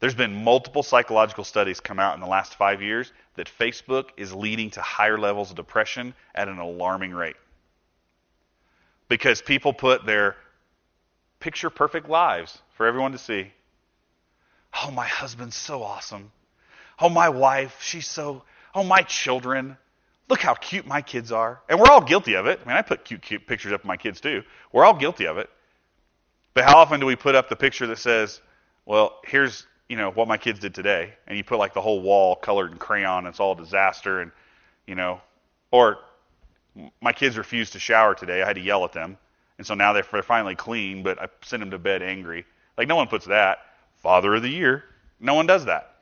There's 0.00 0.16
been 0.16 0.42
multiple 0.42 0.82
psychological 0.82 1.44
studies 1.44 1.78
come 1.78 2.00
out 2.00 2.14
in 2.16 2.20
the 2.20 2.26
last 2.26 2.56
five 2.56 2.82
years 2.82 3.12
that 3.36 3.48
Facebook 3.60 4.08
is 4.16 4.34
leading 4.34 4.70
to 4.70 4.80
higher 4.80 5.16
levels 5.16 5.50
of 5.50 5.56
depression 5.56 6.14
at 6.34 6.48
an 6.48 6.58
alarming 6.58 7.12
rate. 7.12 7.36
Because 9.08 9.40
people 9.40 9.72
put 9.72 10.04
their 10.04 10.34
picture 11.38 11.70
perfect 11.70 12.08
lives 12.08 12.58
for 12.76 12.86
everyone 12.88 13.12
to 13.12 13.18
see. 13.18 13.52
Oh, 14.82 14.90
my 14.90 15.06
husband's 15.06 15.54
so 15.54 15.84
awesome. 15.84 16.32
Oh, 16.98 17.08
my 17.08 17.28
wife, 17.28 17.76
she's 17.82 18.08
so. 18.08 18.42
Oh, 18.74 18.82
my 18.82 19.02
children. 19.02 19.76
Look 20.28 20.40
how 20.40 20.54
cute 20.54 20.88
my 20.88 21.02
kids 21.02 21.30
are. 21.30 21.60
And 21.68 21.78
we're 21.78 21.90
all 21.90 22.02
guilty 22.02 22.34
of 22.34 22.46
it. 22.46 22.58
I 22.64 22.68
mean, 22.68 22.76
I 22.76 22.82
put 22.82 23.04
cute, 23.04 23.22
cute 23.22 23.46
pictures 23.46 23.72
up 23.72 23.82
of 23.82 23.86
my 23.86 23.96
kids 23.96 24.20
too. 24.20 24.42
We're 24.72 24.84
all 24.84 24.94
guilty 24.94 25.28
of 25.28 25.38
it. 25.38 25.48
But 26.54 26.64
how 26.64 26.78
often 26.78 27.00
do 27.00 27.06
we 27.06 27.16
put 27.16 27.34
up 27.34 27.48
the 27.48 27.56
picture 27.56 27.86
that 27.88 27.98
says, 27.98 28.40
well, 28.84 29.18
here's 29.24 29.66
you 29.88 29.96
know 29.96 30.10
what 30.10 30.28
my 30.28 30.36
kids 30.36 30.60
did 30.60 30.74
today, 30.74 31.14
and 31.26 31.36
you 31.36 31.42
put 31.44 31.58
like 31.58 31.74
the 31.74 31.80
whole 31.80 32.00
wall 32.00 32.36
colored 32.36 32.70
in 32.70 32.78
crayon, 32.78 33.18
and 33.18 33.28
it's 33.28 33.40
all 33.40 33.52
a 33.52 33.56
disaster, 33.56 34.20
and 34.20 34.30
you 34.86 34.94
know, 34.94 35.20
or 35.70 35.98
my 37.00 37.12
kids 37.12 37.36
refused 37.36 37.72
to 37.72 37.80
shower 37.80 38.14
today. 38.14 38.42
I 38.42 38.46
had 38.46 38.54
to 38.54 38.62
yell 38.62 38.84
at 38.84 38.92
them, 38.92 39.18
and 39.58 39.66
so 39.66 39.74
now 39.74 39.92
they're, 39.92 40.06
they're 40.12 40.22
finally 40.22 40.54
clean, 40.54 41.02
but 41.02 41.20
I 41.20 41.26
sent 41.42 41.60
them 41.60 41.72
to 41.72 41.78
bed 41.78 42.02
angry. 42.02 42.46
Like 42.78 42.88
no 42.88 42.96
one 42.96 43.08
puts 43.08 43.26
that. 43.26 43.58
Father 43.96 44.34
of 44.34 44.42
the 44.42 44.48
year. 44.48 44.84
No 45.18 45.34
one 45.34 45.46
does 45.46 45.66
that. 45.66 45.94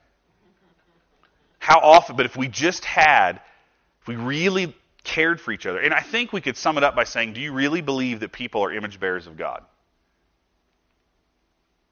How 1.57 1.79
often? 1.79 2.15
But 2.15 2.25
if 2.25 2.37
we 2.37 2.47
just 2.47 2.85
had, 2.85 3.41
if 4.01 4.07
we 4.07 4.15
really 4.15 4.75
cared 5.03 5.41
for 5.41 5.51
each 5.51 5.65
other, 5.65 5.79
and 5.79 5.93
I 5.93 5.99
think 5.99 6.31
we 6.31 6.41
could 6.41 6.55
sum 6.55 6.77
it 6.77 6.83
up 6.83 6.95
by 6.95 7.03
saying, 7.03 7.33
do 7.33 7.41
you 7.41 7.51
really 7.51 7.81
believe 7.81 8.21
that 8.21 8.31
people 8.31 8.63
are 8.63 8.71
image 8.71 8.99
bearers 8.99 9.27
of 9.27 9.35
God? 9.35 9.63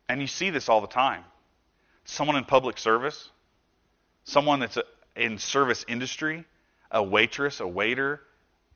And 0.10 0.22
you 0.22 0.28
see 0.28 0.50
this 0.50 0.70
all 0.70 0.82
the 0.82 0.88
time 0.88 1.24
someone 2.06 2.38
in 2.38 2.46
public 2.46 2.78
service, 2.78 3.30
someone 4.24 4.62
that's 4.62 4.78
in 5.16 5.38
service 5.38 5.84
industry, 5.90 6.46
a 6.90 7.04
waitress, 7.04 7.60
a 7.60 7.68
waiter, 7.68 8.22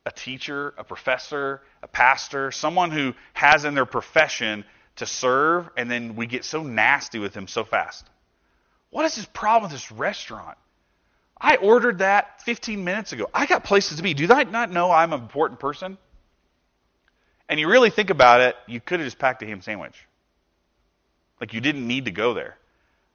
a 0.05 0.11
teacher, 0.11 0.73
a 0.77 0.83
professor, 0.83 1.61
a 1.81 1.87
pastor, 1.87 2.51
someone 2.51 2.91
who 2.91 3.13
has 3.33 3.63
in 3.63 3.73
their 3.73 3.85
profession 3.85 4.65
to 4.97 5.05
serve, 5.05 5.69
and 5.77 5.89
then 5.89 6.15
we 6.15 6.25
get 6.25 6.43
so 6.43 6.63
nasty 6.63 7.19
with 7.19 7.33
them 7.33 7.47
so 7.47 7.63
fast. 7.63 8.09
What 8.89 9.05
is 9.05 9.15
this 9.15 9.25
problem 9.25 9.71
with 9.71 9.79
this 9.79 9.91
restaurant? 9.91 10.57
I 11.39 11.55
ordered 11.55 11.99
that 11.99 12.41
15 12.43 12.83
minutes 12.83 13.13
ago. 13.13 13.29
I 13.33 13.45
got 13.45 13.63
places 13.63 13.97
to 13.97 14.03
be. 14.03 14.13
Do 14.13 14.31
I 14.31 14.43
not 14.43 14.71
know 14.71 14.91
I'm 14.91 15.13
an 15.13 15.21
important 15.21 15.59
person? 15.59 15.97
And 17.47 17.59
you 17.59 17.69
really 17.69 17.89
think 17.89 18.09
about 18.09 18.41
it, 18.41 18.55
you 18.67 18.79
could 18.79 18.99
have 18.99 19.07
just 19.07 19.19
packed 19.19 19.41
a 19.43 19.45
ham 19.45 19.61
sandwich. 19.61 19.95
Like 21.41 21.53
you 21.53 21.59
didn't 21.59 21.87
need 21.87 22.05
to 22.05 22.11
go 22.11 22.35
there. 22.35 22.55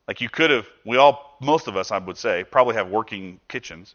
Like 0.09 0.21
you 0.21 0.29
could 0.29 0.51
have, 0.51 0.67
we 0.85 0.97
all, 0.97 1.37
most 1.41 1.69
of 1.69 1.77
us, 1.77 1.93
I 1.93 1.99
would 1.99 2.19
say, 2.19 2.45
probably 2.45 2.75
have 2.75 2.89
working 2.89 3.41
kitchens. 3.49 3.95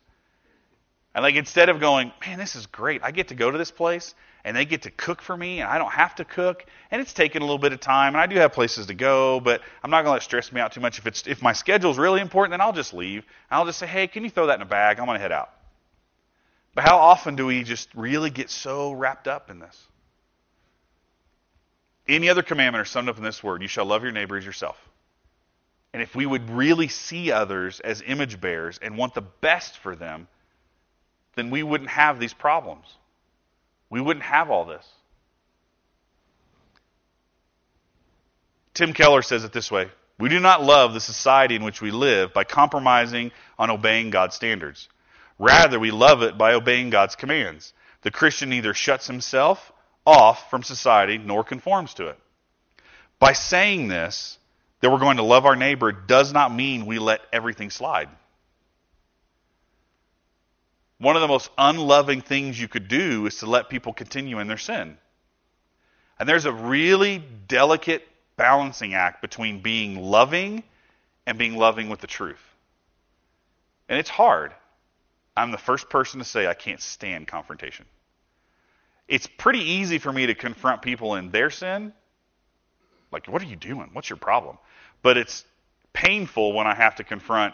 And 1.13 1.21
like 1.21 1.35
instead 1.35 1.67
of 1.67 1.81
going, 1.81 2.13
man, 2.25 2.39
this 2.39 2.55
is 2.55 2.65
great. 2.65 3.03
I 3.03 3.11
get 3.11 3.27
to 3.27 3.35
go 3.35 3.51
to 3.51 3.57
this 3.57 3.71
place 3.71 4.15
and 4.45 4.55
they 4.55 4.63
get 4.63 4.83
to 4.83 4.91
cook 4.91 5.21
for 5.21 5.35
me 5.35 5.59
and 5.59 5.69
I 5.69 5.77
don't 5.77 5.91
have 5.91 6.15
to 6.15 6.25
cook. 6.25 6.65
And 6.89 7.01
it's 7.01 7.13
taken 7.13 7.41
a 7.41 7.45
little 7.45 7.59
bit 7.59 7.73
of 7.73 7.81
time 7.81 8.15
and 8.15 8.21
I 8.21 8.25
do 8.25 8.37
have 8.37 8.53
places 8.53 8.85
to 8.87 8.93
go, 8.93 9.41
but 9.41 9.61
I'm 9.83 9.91
not 9.91 9.97
going 9.97 10.05
to 10.05 10.11
let 10.11 10.21
it 10.21 10.25
stress 10.25 10.51
me 10.51 10.61
out 10.61 10.71
too 10.71 10.81
much. 10.81 10.97
If 10.97 11.07
it's, 11.07 11.27
if 11.27 11.41
my 11.41 11.51
schedule's 11.51 11.97
really 11.97 12.21
important, 12.21 12.51
then 12.51 12.61
I'll 12.61 12.73
just 12.73 12.93
leave. 12.93 13.25
I'll 13.49 13.65
just 13.65 13.79
say, 13.79 13.87
hey, 13.87 14.07
can 14.07 14.23
you 14.23 14.29
throw 14.29 14.47
that 14.47 14.55
in 14.55 14.61
a 14.61 14.65
bag? 14.65 14.99
I'm 14.99 15.05
going 15.05 15.17
to 15.17 15.21
head 15.21 15.33
out. 15.33 15.49
But 16.73 16.85
how 16.85 16.97
often 16.97 17.35
do 17.35 17.45
we 17.45 17.63
just 17.63 17.89
really 17.95 18.29
get 18.29 18.49
so 18.49 18.93
wrapped 18.93 19.27
up 19.27 19.49
in 19.49 19.59
this? 19.59 19.87
Any 22.07 22.29
other 22.29 22.43
commandment 22.43 22.81
are 22.81 22.85
summed 22.85 23.09
up 23.09 23.17
in 23.17 23.23
this 23.23 23.43
word 23.43 23.61
you 23.61 23.67
shall 23.67 23.85
love 23.85 24.03
your 24.03 24.11
neighbor 24.11 24.37
as 24.37 24.45
yourself. 24.45 24.77
And 25.93 26.01
if 26.01 26.15
we 26.15 26.25
would 26.25 26.49
really 26.49 26.87
see 26.87 27.31
others 27.31 27.79
as 27.79 28.01
image 28.05 28.39
bearers 28.39 28.79
and 28.81 28.97
want 28.97 29.13
the 29.13 29.21
best 29.21 29.77
for 29.77 29.95
them, 29.95 30.27
then 31.35 31.49
we 31.49 31.63
wouldn't 31.63 31.89
have 31.89 32.19
these 32.19 32.33
problems. 32.33 32.85
We 33.89 34.01
wouldn't 34.01 34.25
have 34.25 34.49
all 34.49 34.65
this. 34.65 34.87
Tim 38.73 38.93
Keller 38.93 39.21
says 39.21 39.43
it 39.43 39.51
this 39.51 39.69
way 39.69 39.89
We 40.17 40.29
do 40.29 40.39
not 40.39 40.63
love 40.63 40.93
the 40.93 41.01
society 41.01 41.55
in 41.55 41.63
which 41.63 41.81
we 41.81 41.91
live 41.91 42.33
by 42.33 42.45
compromising 42.45 43.31
on 43.59 43.69
obeying 43.69 44.11
God's 44.11 44.35
standards. 44.35 44.87
Rather, 45.37 45.79
we 45.79 45.91
love 45.91 46.21
it 46.21 46.37
by 46.37 46.53
obeying 46.53 46.89
God's 46.89 47.15
commands. 47.15 47.73
The 48.03 48.11
Christian 48.11 48.49
neither 48.49 48.73
shuts 48.73 49.07
himself 49.07 49.71
off 50.05 50.49
from 50.49 50.63
society 50.63 51.17
nor 51.17 51.43
conforms 51.43 51.93
to 51.95 52.07
it. 52.07 52.19
By 53.19 53.33
saying 53.33 53.87
this, 53.87 54.37
that 54.81 54.89
we're 54.89 54.99
going 54.99 55.17
to 55.17 55.23
love 55.23 55.45
our 55.45 55.55
neighbor 55.55 55.91
does 55.91 56.33
not 56.33 56.53
mean 56.53 56.85
we 56.85 56.99
let 56.99 57.21
everything 57.31 57.69
slide. 57.69 58.09
One 60.97 61.15
of 61.15 61.21
the 61.21 61.27
most 61.27 61.49
unloving 61.57 62.21
things 62.21 62.59
you 62.59 62.67
could 62.67 62.87
do 62.87 63.25
is 63.25 63.37
to 63.37 63.45
let 63.47 63.69
people 63.69 63.93
continue 63.93 64.39
in 64.39 64.47
their 64.47 64.57
sin. 64.57 64.97
And 66.19 66.29
there's 66.29 66.45
a 66.45 66.51
really 66.51 67.23
delicate 67.47 68.07
balancing 68.37 68.93
act 68.93 69.21
between 69.21 69.61
being 69.61 69.99
loving 69.99 70.63
and 71.25 71.37
being 71.37 71.55
loving 71.55 71.89
with 71.89 72.01
the 72.01 72.07
truth. 72.07 72.41
And 73.89 73.99
it's 73.99 74.09
hard. 74.09 74.53
I'm 75.35 75.51
the 75.51 75.57
first 75.57 75.89
person 75.89 76.19
to 76.19 76.25
say 76.25 76.45
I 76.45 76.53
can't 76.53 76.81
stand 76.81 77.27
confrontation. 77.27 77.85
It's 79.11 79.27
pretty 79.27 79.59
easy 79.59 79.97
for 79.97 80.11
me 80.13 80.27
to 80.27 80.33
confront 80.33 80.81
people 80.81 81.15
in 81.15 81.31
their 81.31 81.49
sin. 81.49 81.91
Like, 83.11 83.27
what 83.27 83.41
are 83.41 83.45
you 83.45 83.57
doing? 83.57 83.89
What's 83.91 84.09
your 84.09 84.15
problem? 84.15 84.57
But 85.01 85.17
it's 85.17 85.43
painful 85.91 86.53
when 86.53 86.65
I 86.65 86.73
have 86.73 86.95
to 86.95 87.03
confront, 87.03 87.53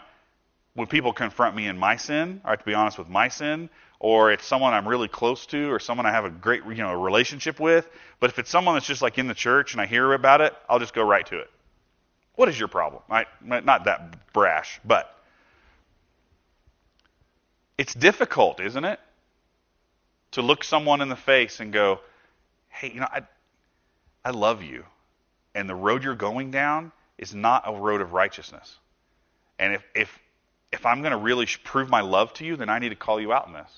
when 0.74 0.86
people 0.86 1.12
confront 1.12 1.56
me 1.56 1.66
in 1.66 1.76
my 1.76 1.96
sin, 1.96 2.40
I 2.44 2.50
have 2.50 2.60
to 2.60 2.64
be 2.64 2.74
honest 2.74 2.96
with 2.96 3.08
my 3.08 3.26
sin, 3.26 3.70
or 3.98 4.30
it's 4.30 4.46
someone 4.46 4.72
I'm 4.72 4.86
really 4.86 5.08
close 5.08 5.46
to, 5.46 5.72
or 5.72 5.80
someone 5.80 6.06
I 6.06 6.12
have 6.12 6.24
a 6.24 6.30
great 6.30 6.62
you 6.64 6.76
know 6.76 6.94
relationship 6.94 7.58
with. 7.58 7.88
But 8.20 8.30
if 8.30 8.38
it's 8.38 8.50
someone 8.50 8.76
that's 8.76 8.86
just 8.86 9.02
like 9.02 9.18
in 9.18 9.26
the 9.26 9.34
church 9.34 9.72
and 9.72 9.80
I 9.80 9.86
hear 9.86 10.12
about 10.12 10.40
it, 10.40 10.54
I'll 10.68 10.78
just 10.78 10.94
go 10.94 11.02
right 11.02 11.26
to 11.26 11.40
it. 11.40 11.50
What 12.36 12.48
is 12.48 12.56
your 12.56 12.68
problem? 12.68 13.02
I, 13.10 13.26
not 13.42 13.86
that 13.86 14.32
brash, 14.32 14.80
but 14.84 15.12
it's 17.76 17.94
difficult, 17.94 18.60
isn't 18.60 18.84
it? 18.84 19.00
To 20.32 20.42
look 20.42 20.62
someone 20.62 21.00
in 21.00 21.08
the 21.08 21.16
face 21.16 21.60
and 21.60 21.72
go, 21.72 22.00
hey, 22.68 22.92
you 22.92 23.00
know, 23.00 23.08
I, 23.10 23.22
I 24.24 24.30
love 24.30 24.62
you. 24.62 24.84
And 25.54 25.68
the 25.68 25.74
road 25.74 26.04
you're 26.04 26.14
going 26.14 26.50
down 26.50 26.92
is 27.16 27.34
not 27.34 27.64
a 27.66 27.74
road 27.74 28.00
of 28.00 28.12
righteousness. 28.12 28.76
And 29.58 29.74
if, 29.74 29.82
if, 29.94 30.18
if 30.70 30.86
I'm 30.86 31.00
going 31.00 31.12
to 31.12 31.18
really 31.18 31.46
prove 31.64 31.88
my 31.88 32.00
love 32.02 32.32
to 32.34 32.44
you, 32.44 32.56
then 32.56 32.68
I 32.68 32.78
need 32.78 32.90
to 32.90 32.94
call 32.94 33.20
you 33.20 33.32
out 33.32 33.46
in 33.46 33.54
this. 33.54 33.70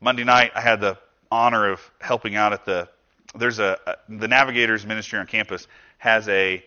Monday 0.00 0.24
night, 0.24 0.52
I 0.54 0.60
had 0.60 0.80
the 0.80 0.98
honor 1.30 1.70
of 1.70 1.80
helping 2.00 2.34
out 2.34 2.52
at 2.52 2.64
the, 2.64 2.88
there's 3.34 3.58
a, 3.58 3.78
a 3.86 3.94
the 4.08 4.28
Navigators 4.28 4.84
Ministry 4.86 5.18
on 5.18 5.26
campus 5.26 5.66
has 5.98 6.28
a 6.28 6.64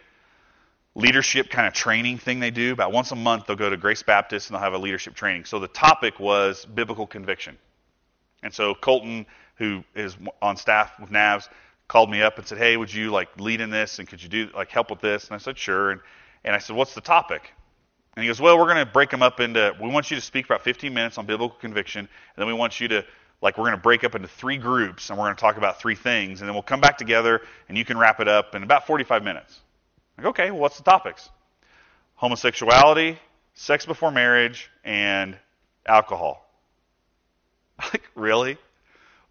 leadership 0.96 1.50
kind 1.50 1.68
of 1.68 1.74
training 1.74 2.18
thing 2.18 2.40
they 2.40 2.52
do. 2.52 2.74
About 2.74 2.92
once 2.92 3.12
a 3.12 3.16
month, 3.16 3.48
they'll 3.48 3.56
go 3.56 3.70
to 3.70 3.78
Grace 3.78 4.04
Baptist 4.04 4.50
and 4.50 4.56
they'll 4.56 4.64
have 4.64 4.74
a 4.74 4.78
leadership 4.78 5.16
training. 5.16 5.46
So 5.46 5.60
the 5.60 5.68
topic 5.68 6.20
was 6.20 6.66
biblical 6.66 7.08
conviction. 7.08 7.58
And 8.44 8.54
so 8.54 8.74
Colton, 8.74 9.26
who 9.56 9.84
is 9.96 10.18
on 10.42 10.58
staff 10.58 11.00
with 11.00 11.12
NAVS, 11.12 11.50
called 11.88 12.10
me 12.10 12.22
up 12.22 12.38
and 12.38 12.48
said, 12.48 12.58
"Hey, 12.58 12.78
would 12.78 12.94
you 12.94 13.12
like 13.12 13.40
lead 13.40 13.62
in 13.62 13.70
this 13.70 14.00
and 14.00 14.08
could 14.08 14.24
you 14.24 14.30
do 14.30 14.50
like 14.56 14.70
help 14.70 14.90
with 14.90 15.02
this?" 15.02 15.28
And 15.28 15.36
I 15.36 15.38
said, 15.40 15.58
"Sure." 15.58 15.92
And 15.92 16.02
and 16.44 16.56
I 16.56 16.60
said, 16.60 16.76
"What's 16.76 16.94
the 16.94 17.02
topic?" 17.02 17.54
And 18.16 18.24
he 18.24 18.28
goes, 18.28 18.40
"Well, 18.40 18.58
we're 18.58 18.66
going 18.66 18.86
to 18.86 18.92
break 18.92 19.10
them 19.10 19.22
up 19.22 19.40
into. 19.40 19.76
We 19.82 19.90
want 19.90 20.10
you 20.10 20.16
to 20.16 20.22
speak 20.22 20.46
about 20.46 20.64
15 20.64 20.94
minutes 20.94 21.18
on 21.18 21.26
biblical 21.26 21.58
conviction, 21.58 22.00
and 22.02 22.10
then 22.38 22.48
we 22.48 22.54
want 22.54 22.80
you 22.80 22.88
to 22.90 23.06
like 23.42 23.58
we're 23.58 23.66
going 23.66 23.78
to 23.78 23.82
break 23.82 24.04
up 24.04 24.16
into 24.16 24.28
three 24.28 24.58
groups, 24.58 25.10
and 25.10 25.18
we're 25.18 25.26
going 25.26 25.36
to 25.36 25.42
talk 25.42 25.58
about 25.58 25.80
three 25.80 25.96
things, 25.96 26.42
and 26.42 26.48
then 26.48 26.54
we'll 26.54 26.64
come 26.64 26.82
back 26.82 26.98
together, 26.98 27.42
and 27.68 27.78
you 27.78 27.86
can 27.86 27.98
wrap 27.98 28.20
it 28.20 28.28
up 28.28 28.56
in 28.56 28.64
about 28.64 28.88
45 28.88 29.24
minutes." 29.24 29.60
Like, 30.18 30.28
okay, 30.28 30.52
well, 30.52 30.60
what's 30.60 30.78
the 30.78 30.84
topics? 30.84 31.30
Homosexuality, 32.16 33.18
sex 33.54 33.86
before 33.86 34.12
marriage, 34.12 34.70
and 34.84 35.38
alcohol. 35.86 36.49
Like, 37.94 38.04
really? 38.16 38.58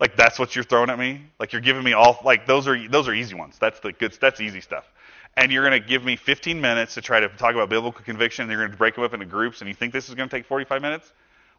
Like 0.00 0.16
that's 0.16 0.38
what 0.38 0.54
you're 0.54 0.64
throwing 0.64 0.90
at 0.90 0.98
me? 0.98 1.22
Like 1.40 1.52
you're 1.52 1.60
giving 1.62 1.82
me 1.82 1.92
all 1.92 2.20
like 2.24 2.46
those 2.46 2.68
are 2.68 2.88
those 2.88 3.08
are 3.08 3.14
easy 3.14 3.34
ones. 3.34 3.58
That's 3.58 3.80
the 3.80 3.92
good 3.92 4.12
that's 4.20 4.40
easy 4.40 4.60
stuff. 4.60 4.84
and 5.36 5.52
you're 5.52 5.68
going 5.68 5.80
to 5.80 5.86
give 5.86 6.04
me 6.04 6.16
15 6.16 6.60
minutes 6.60 6.94
to 6.94 7.00
try 7.00 7.20
to 7.20 7.28
talk 7.28 7.54
about 7.54 7.68
biblical 7.68 8.02
conviction, 8.02 8.42
and 8.42 8.50
you're 8.50 8.60
going 8.60 8.72
to 8.72 8.76
break 8.76 8.94
them 8.96 9.04
up 9.04 9.14
into 9.14 9.26
groups, 9.26 9.60
and 9.60 9.68
you 9.68 9.74
think 9.74 9.92
this 9.92 10.08
is 10.08 10.14
going 10.14 10.28
to 10.28 10.36
take 10.36 10.46
45 10.46 10.82
minutes? 10.82 11.12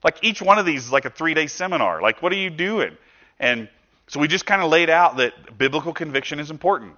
Like 0.04 0.18
each 0.22 0.42
one 0.42 0.58
of 0.60 0.66
these 0.66 0.86
is 0.86 0.92
like 0.92 1.06
a 1.06 1.10
three 1.10 1.34
day 1.34 1.48
seminar. 1.48 2.02
Like, 2.02 2.22
what 2.22 2.32
are 2.32 2.38
you 2.38 2.50
doing? 2.50 2.98
And 3.40 3.70
so 4.08 4.20
we 4.20 4.28
just 4.28 4.46
kind 4.46 4.62
of 4.62 4.70
laid 4.70 4.90
out 4.90 5.18
that 5.18 5.58
biblical 5.58 5.94
conviction 5.94 6.40
is 6.40 6.52
important. 6.52 6.94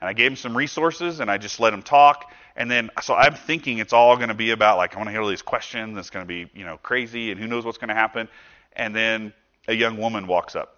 And 0.00 0.08
I 0.08 0.12
gave 0.12 0.30
him 0.30 0.36
some 0.36 0.56
resources 0.56 1.20
and 1.20 1.30
I 1.30 1.38
just 1.38 1.58
let 1.58 1.72
him 1.72 1.82
talk. 1.82 2.30
And 2.54 2.70
then, 2.70 2.90
so 3.02 3.14
I'm 3.14 3.34
thinking 3.34 3.78
it's 3.78 3.92
all 3.92 4.16
going 4.16 4.28
to 4.28 4.34
be 4.34 4.50
about 4.50 4.76
like, 4.76 4.94
I 4.94 4.98
want 4.98 5.08
to 5.08 5.12
hear 5.12 5.22
all 5.22 5.28
these 5.28 5.42
questions. 5.42 5.96
It's 5.98 6.10
going 6.10 6.24
to 6.24 6.28
be, 6.28 6.50
you 6.54 6.64
know, 6.64 6.78
crazy 6.78 7.30
and 7.30 7.40
who 7.40 7.46
knows 7.46 7.64
what's 7.64 7.78
going 7.78 7.88
to 7.88 7.94
happen. 7.94 8.28
And 8.76 8.94
then 8.94 9.32
a 9.68 9.74
young 9.74 9.96
woman 9.96 10.26
walks 10.26 10.54
up, 10.54 10.76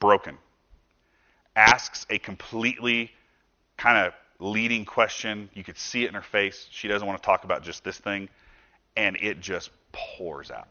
broken, 0.00 0.38
asks 1.54 2.06
a 2.10 2.18
completely 2.18 3.12
kind 3.76 4.06
of 4.06 4.14
leading 4.40 4.84
question. 4.84 5.48
You 5.54 5.62
could 5.62 5.78
see 5.78 6.04
it 6.04 6.08
in 6.08 6.14
her 6.14 6.22
face. 6.22 6.66
She 6.70 6.88
doesn't 6.88 7.06
want 7.06 7.22
to 7.22 7.24
talk 7.24 7.44
about 7.44 7.62
just 7.62 7.84
this 7.84 7.98
thing. 7.98 8.28
And 8.96 9.16
it 9.20 9.40
just 9.40 9.70
pours 9.92 10.50
out. 10.50 10.68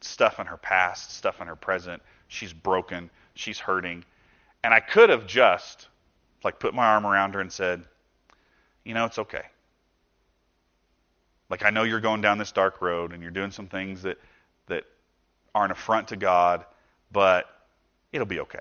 Stuff 0.00 0.40
in 0.40 0.46
her 0.46 0.56
past, 0.56 1.14
stuff 1.16 1.40
in 1.40 1.46
her 1.46 1.56
present. 1.56 2.02
She's 2.28 2.52
broken. 2.52 3.10
She's 3.34 3.58
hurting 3.58 4.04
and 4.66 4.74
I 4.74 4.80
could 4.80 5.10
have 5.10 5.28
just 5.28 5.86
like 6.42 6.58
put 6.58 6.74
my 6.74 6.84
arm 6.84 7.06
around 7.06 7.34
her 7.34 7.40
and 7.40 7.52
said, 7.52 7.84
"You 8.82 8.94
know, 8.94 9.04
it's 9.04 9.16
okay. 9.16 9.44
Like 11.48 11.64
I 11.64 11.70
know 11.70 11.84
you're 11.84 12.00
going 12.00 12.20
down 12.20 12.38
this 12.38 12.50
dark 12.50 12.82
road 12.82 13.12
and 13.12 13.22
you're 13.22 13.30
doing 13.30 13.52
some 13.52 13.68
things 13.68 14.02
that 14.02 14.18
are 15.56 15.64
an 15.64 15.70
affront 15.70 16.08
to 16.08 16.16
God, 16.16 16.64
but 17.10 17.46
it'll 18.12 18.26
be 18.26 18.40
okay." 18.40 18.60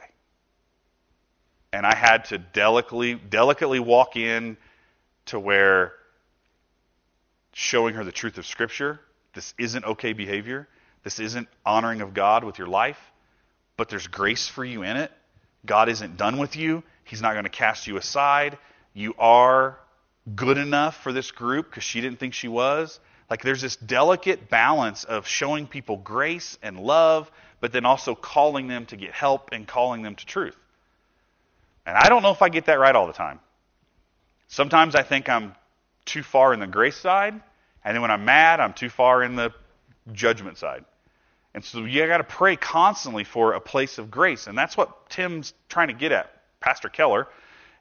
And 1.71 1.85
I 1.85 1.93
had 1.93 2.25
to 2.25 2.37
delicately 2.37 3.15
delicately 3.15 3.79
walk 3.79 4.15
in 4.15 4.57
to 5.25 5.39
where 5.39 5.93
showing 7.53 7.95
her 7.95 8.03
the 8.03 8.11
truth 8.11 8.37
of 8.37 8.45
scripture, 8.45 8.99
this 9.33 9.53
isn't 9.57 9.85
okay 9.85 10.13
behavior. 10.13 10.67
This 11.03 11.19
isn't 11.19 11.47
honoring 11.65 12.01
of 12.01 12.13
God 12.13 12.43
with 12.43 12.57
your 12.57 12.67
life, 12.67 12.99
but 13.77 13.89
there's 13.89 14.07
grace 14.07 14.47
for 14.47 14.65
you 14.65 14.81
in 14.83 14.97
it 14.97 15.11
God 15.65 15.89
isn't 15.89 16.17
done 16.17 16.37
with 16.37 16.55
you. 16.55 16.83
He's 17.03 17.21
not 17.21 17.33
going 17.33 17.43
to 17.43 17.49
cast 17.49 17.87
you 17.87 17.97
aside. 17.97 18.57
You 18.93 19.15
are 19.17 19.79
good 20.35 20.57
enough 20.57 21.01
for 21.03 21.11
this 21.11 21.31
group 21.31 21.69
because 21.69 21.83
she 21.83 22.01
didn't 22.01 22.19
think 22.19 22.33
she 22.33 22.47
was. 22.47 22.99
Like 23.29 23.41
there's 23.41 23.61
this 23.61 23.75
delicate 23.75 24.49
balance 24.49 25.03
of 25.03 25.27
showing 25.27 25.67
people 25.67 25.97
grace 25.97 26.57
and 26.61 26.79
love, 26.79 27.31
but 27.59 27.71
then 27.71 27.85
also 27.85 28.15
calling 28.15 28.67
them 28.67 28.85
to 28.87 28.95
get 28.95 29.11
help 29.11 29.49
and 29.51 29.67
calling 29.67 30.01
them 30.01 30.15
to 30.15 30.25
truth. 30.25 30.55
And 31.85 31.97
I 31.97 32.09
don't 32.09 32.23
know 32.23 32.31
if 32.31 32.41
I 32.41 32.49
get 32.49 32.65
that 32.65 32.79
right 32.79 32.95
all 32.95 33.07
the 33.07 33.13
time. 33.13 33.39
Sometimes 34.47 34.95
I 34.95 35.03
think 35.03 35.29
I'm 35.29 35.55
too 36.05 36.23
far 36.23 36.53
in 36.53 36.59
the 36.59 36.67
grace 36.67 36.97
side, 36.97 37.33
and 37.83 37.95
then 37.95 38.01
when 38.01 38.11
I'm 38.11 38.25
mad, 38.25 38.59
I'm 38.59 38.73
too 38.73 38.89
far 38.89 39.23
in 39.23 39.35
the 39.35 39.51
judgment 40.13 40.57
side. 40.57 40.85
And 41.55 41.63
so 41.63 41.85
you 41.85 42.05
got 42.05 42.17
to 42.17 42.23
pray 42.23 42.55
constantly 42.57 43.23
for 43.23 43.53
a 43.53 43.61
place 43.61 43.97
of 43.97 44.11
grace. 44.11 44.47
And 44.47 44.57
that's 44.57 44.75
what 44.75 45.09
Tim's 45.09 45.53
trying 45.69 45.87
to 45.87 45.93
get 45.93 46.11
at, 46.11 46.31
Pastor 46.59 46.89
Keller, 46.89 47.27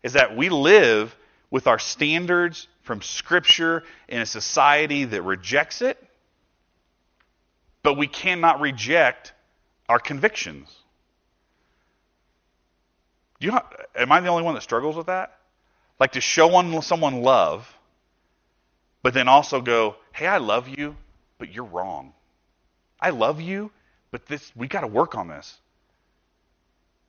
is 0.02 0.12
that 0.12 0.36
we 0.36 0.48
live 0.48 1.14
with 1.50 1.66
our 1.66 1.78
standards 1.78 2.68
from 2.84 3.02
Scripture 3.02 3.82
in 4.08 4.20
a 4.20 4.26
society 4.26 5.04
that 5.04 5.22
rejects 5.22 5.82
it, 5.82 6.02
but 7.82 7.94
we 7.98 8.06
cannot 8.06 8.60
reject 8.60 9.32
our 9.88 9.98
convictions. 9.98 10.68
Do 13.40 13.46
you 13.46 13.52
know, 13.52 13.62
am 13.96 14.12
I 14.12 14.20
the 14.20 14.28
only 14.28 14.42
one 14.42 14.54
that 14.54 14.62
struggles 14.62 14.96
with 14.96 15.06
that? 15.06 15.38
Like 15.98 16.12
to 16.12 16.20
show 16.20 16.46
one, 16.46 16.80
someone 16.82 17.22
love, 17.22 17.72
but 19.02 19.14
then 19.14 19.28
also 19.28 19.60
go, 19.60 19.96
hey, 20.12 20.26
I 20.26 20.38
love 20.38 20.68
you, 20.68 20.96
but 21.38 21.52
you're 21.52 21.64
wrong. 21.64 22.12
I 23.00 23.10
love 23.10 23.40
you, 23.40 23.70
but 24.10 24.26
this 24.26 24.52
we 24.54 24.66
got 24.68 24.80
to 24.82 24.86
work 24.86 25.14
on 25.14 25.28
this. 25.28 25.58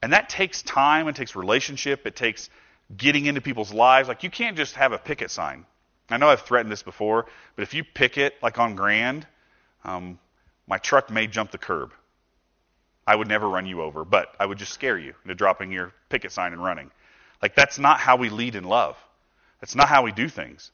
And 0.02 0.14
that 0.14 0.30
takes 0.30 0.62
time, 0.62 1.08
it 1.08 1.16
takes 1.16 1.36
relationship, 1.36 2.06
it 2.06 2.16
takes 2.16 2.50
getting 2.96 3.26
into 3.26 3.42
people's 3.42 3.74
lives. 3.74 4.08
Like 4.08 4.24
you 4.24 4.30
can't 4.30 4.58
just 4.58 4.76
have 4.76 4.92
a 4.92 4.98
picket 4.98 5.32
sign. 5.32 5.66
I 6.10 6.18
know 6.18 6.30
I've 6.30 6.42
threatened 6.42 6.72
this 6.72 6.84
before, 6.84 7.26
but 7.56 7.64
if 7.64 7.74
you 7.74 7.84
picket 7.84 8.36
like 8.42 8.60
on 8.60 8.76
Grand, 8.76 9.26
um, 9.84 10.20
my 10.68 10.78
truck 10.78 11.10
may 11.10 11.28
jump 11.28 11.52
the 11.52 11.58
curb. 11.58 11.94
I 13.08 13.16
would 13.16 13.28
never 13.28 13.48
run 13.48 13.66
you 13.66 13.82
over, 13.82 14.04
but 14.04 14.34
I 14.40 14.46
would 14.46 14.58
just 14.58 14.74
scare 14.74 14.98
you 14.98 15.14
into 15.24 15.36
dropping 15.36 15.72
your 15.72 15.94
picket 16.10 16.32
sign 16.32 16.54
and 16.54 16.64
running. 16.64 16.92
Like 17.42 17.56
that's 17.56 17.78
not 17.78 18.00
how 18.00 18.16
we 18.18 18.30
lead 18.30 18.56
in 18.56 18.64
love. 18.64 18.98
That's 19.62 19.76
not 19.76 19.88
how 19.88 20.04
we 20.04 20.12
do 20.12 20.28
things. 20.30 20.72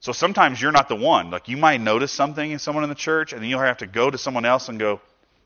So 0.00 0.12
sometimes 0.12 0.62
you're 0.62 0.72
not 0.72 0.88
the 0.88 0.96
one. 0.96 1.30
Like 1.30 1.48
you 1.48 1.56
might 1.56 1.80
notice 1.80 2.12
something 2.12 2.50
in 2.50 2.58
someone 2.58 2.84
in 2.84 2.90
the 2.90 2.94
church, 2.96 3.32
and 3.32 3.42
then 3.42 3.50
you'll 3.50 3.60
have 3.60 3.78
to 3.78 3.86
go 3.86 4.10
to 4.10 4.18
someone 4.18 4.44
else 4.44 4.68
and 4.68 4.78
go, 4.78 5.00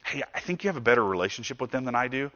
"Hey, 0.04 0.22
I 0.34 0.40
think 0.40 0.62
you 0.64 0.68
have 0.68 0.76
a 0.76 0.80
better 0.80 1.04
relationship 1.04 1.60
with 1.60 1.70
them 1.70 1.84
than 1.84 1.94
I 1.94 2.08
do, 2.08 2.30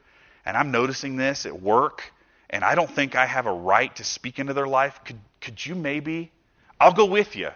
and 0.46 0.56
I'm 0.56 0.70
noticing 0.70 1.16
this 1.16 1.44
at 1.44 1.60
work, 1.60 2.12
and 2.50 2.64
I 2.64 2.74
don't 2.74 2.90
think 2.90 3.14
I 3.14 3.26
have 3.26 3.46
a 3.46 3.52
right 3.52 3.94
to 3.96 4.04
speak 4.04 4.38
into 4.38 4.54
their 4.54 4.66
life. 4.66 5.00
Could 5.04 5.18
could 5.40 5.64
you 5.64 5.74
maybe? 5.74 6.32
I'll 6.80 6.92
go 6.92 7.06
with 7.06 7.36
you, 7.36 7.50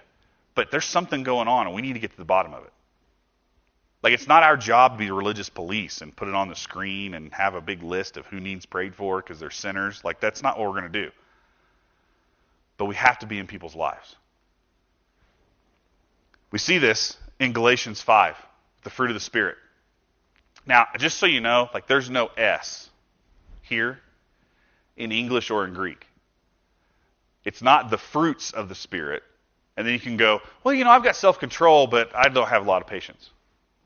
but 0.55 0.70
there's 0.70 0.85
something 0.85 1.22
going 1.22 1.48
on, 1.48 1.66
and 1.66 1.74
we 1.74 1.83
need 1.83 1.94
to 1.94 1.98
get 1.98 2.12
to 2.12 2.16
the 2.16 2.24
bottom 2.24 2.55
of 2.55 2.64
it. 2.64 2.72
Like 4.03 4.14
it's 4.14 4.26
not 4.26 4.42
our 4.42 4.57
job 4.57 4.92
to 4.92 4.98
be 4.98 5.11
religious 5.11 5.50
police 5.50 6.00
and 6.00 6.14
put 6.14 6.29
it 6.29 6.35
on 6.35 6.48
the 6.48 6.57
screen 6.57 7.14
and 7.14 7.33
have 7.35 7.55
a 7.55 7.61
big 7.61 7.83
list 7.83 8.16
of 8.16 8.26
who 8.26 8.40
needs 8.40 8.64
prayed 8.64 8.94
for 8.94 9.20
because 9.20 9.38
they're 9.38 9.50
sinners. 9.50 10.03
Like 10.05 10.20
that's 10.20 10.42
not 10.42 10.59
what 10.59 10.68
we're 10.68 10.81
going 10.81 10.92
to 10.92 11.05
do. 11.05 11.11
But 12.79 12.87
we 12.87 12.94
have 12.94 13.18
to 13.18 13.26
be 13.26 13.38
in 13.38 13.46
people's 13.46 13.76
lives. 13.76 14.16
We 16.50 16.59
see 16.59 16.79
this 16.79 17.16
in 17.38 17.53
Galatians 17.53 18.00
5, 18.00 18.37
the 18.85 18.90
fruit 18.90 19.11
of 19.11 19.14
the 19.14 19.20
Spirit. 19.20 19.57
Now, 20.66 20.87
just 20.98 21.18
so 21.18 21.26
you 21.26 21.40
know, 21.40 21.68
like 21.74 21.87
there's 21.87 22.09
no 22.09 22.31
S 22.37 22.88
here 23.62 24.00
in 25.00 25.12
English 25.12 25.50
or 25.50 25.64
in 25.64 25.74
Greek. 25.74 26.06
It's 27.44 27.62
not 27.62 27.90
the 27.90 27.98
fruits 27.98 28.52
of 28.52 28.68
the 28.68 28.74
Spirit. 28.74 29.22
And 29.76 29.86
then 29.86 29.94
you 29.94 30.00
can 30.00 30.16
go, 30.16 30.40
well, 30.62 30.74
you 30.74 30.84
know, 30.84 30.90
I've 30.90 31.04
got 31.04 31.16
self 31.16 31.38
control, 31.38 31.86
but 31.86 32.14
I 32.14 32.28
don't 32.28 32.48
have 32.48 32.66
a 32.66 32.68
lot 32.68 32.82
of 32.82 32.88
patience. 32.88 33.30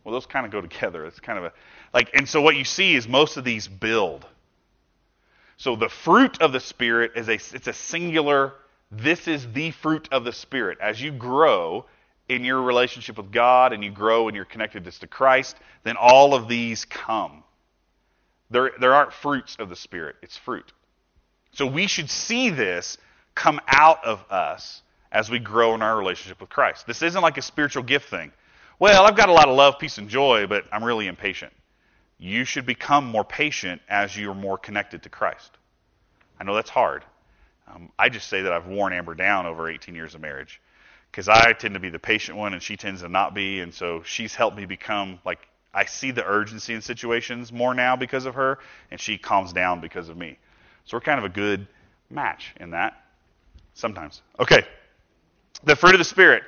Well, 0.02 0.12
those 0.12 0.26
kind 0.26 0.44
of 0.44 0.52
go 0.52 0.60
together. 0.60 1.06
It's 1.06 1.20
kind 1.20 1.38
of 1.38 1.44
a 1.46 1.52
like, 1.92 2.10
and 2.14 2.28
so 2.28 2.40
what 2.40 2.56
you 2.56 2.64
see 2.64 2.94
is 2.94 3.06
most 3.08 3.36
of 3.36 3.44
these 3.44 3.68
build. 3.68 4.26
So 5.56 5.76
the 5.76 5.88
fruit 5.88 6.42
of 6.42 6.52
the 6.52 6.60
Spirit 6.60 7.12
is 7.16 7.28
a 7.28 7.34
it's 7.34 7.68
a 7.68 7.72
singular. 7.72 8.54
This 8.90 9.28
is 9.28 9.50
the 9.52 9.70
fruit 9.70 10.08
of 10.12 10.24
the 10.24 10.32
Spirit. 10.32 10.78
As 10.80 11.00
you 11.00 11.12
grow, 11.12 11.86
in 12.28 12.44
your 12.44 12.62
relationship 12.62 13.16
with 13.16 13.30
God 13.30 13.72
and 13.72 13.84
you 13.84 13.90
grow 13.90 14.28
in 14.28 14.34
your 14.34 14.44
connectedness 14.44 14.98
to 15.00 15.06
Christ, 15.06 15.56
then 15.82 15.96
all 15.96 16.34
of 16.34 16.48
these 16.48 16.84
come. 16.84 17.44
There, 18.50 18.72
there 18.80 18.94
aren't 18.94 19.12
fruits 19.12 19.56
of 19.58 19.68
the 19.68 19.76
Spirit, 19.76 20.16
it's 20.22 20.36
fruit. 20.36 20.72
So 21.54 21.66
we 21.66 21.86
should 21.86 22.10
see 22.10 22.50
this 22.50 22.98
come 23.34 23.60
out 23.68 24.04
of 24.04 24.24
us 24.30 24.82
as 25.12 25.30
we 25.30 25.38
grow 25.38 25.74
in 25.74 25.82
our 25.82 25.96
relationship 25.96 26.40
with 26.40 26.50
Christ. 26.50 26.86
This 26.86 27.00
isn't 27.00 27.22
like 27.22 27.38
a 27.38 27.42
spiritual 27.42 27.84
gift 27.84 28.08
thing. 28.08 28.32
Well, 28.80 29.06
I've 29.06 29.16
got 29.16 29.28
a 29.28 29.32
lot 29.32 29.48
of 29.48 29.56
love, 29.56 29.78
peace, 29.78 29.98
and 29.98 30.08
joy, 30.08 30.48
but 30.48 30.64
I'm 30.72 30.82
really 30.82 31.06
impatient. 31.06 31.52
You 32.18 32.44
should 32.44 32.66
become 32.66 33.06
more 33.06 33.24
patient 33.24 33.80
as 33.88 34.16
you're 34.16 34.34
more 34.34 34.58
connected 34.58 35.04
to 35.04 35.08
Christ. 35.08 35.56
I 36.40 36.44
know 36.44 36.56
that's 36.56 36.70
hard. 36.70 37.04
Um, 37.72 37.90
I 37.98 38.08
just 38.08 38.28
say 38.28 38.42
that 38.42 38.52
I've 38.52 38.66
worn 38.66 38.92
Amber 38.92 39.14
down 39.14 39.46
over 39.46 39.70
18 39.70 39.94
years 39.94 40.16
of 40.16 40.20
marriage 40.20 40.60
because 41.10 41.28
I 41.28 41.52
tend 41.52 41.74
to 41.74 41.80
be 41.80 41.88
the 41.88 42.00
patient 42.00 42.36
one 42.36 42.52
and 42.52 42.60
she 42.60 42.76
tends 42.76 43.02
to 43.02 43.08
not 43.08 43.32
be, 43.32 43.60
and 43.60 43.72
so 43.72 44.02
she's 44.02 44.34
helped 44.34 44.56
me 44.56 44.66
become 44.66 45.20
like 45.24 45.38
I 45.72 45.84
see 45.84 46.10
the 46.10 46.24
urgency 46.24 46.74
in 46.74 46.82
situations 46.82 47.52
more 47.52 47.74
now 47.74 47.94
because 47.94 48.26
of 48.26 48.34
her, 48.34 48.58
and 48.90 49.00
she 49.00 49.18
calms 49.18 49.52
down 49.52 49.80
because 49.80 50.08
of 50.08 50.16
me. 50.16 50.38
So 50.84 50.96
we're 50.96 51.02
kind 51.02 51.18
of 51.18 51.24
a 51.24 51.28
good 51.28 51.66
match 52.10 52.54
in 52.60 52.70
that. 52.70 52.94
Sometimes. 53.74 54.22
Okay. 54.38 54.64
The 55.64 55.76
fruit 55.76 55.94
of 55.94 55.98
the 55.98 56.04
Spirit. 56.04 56.42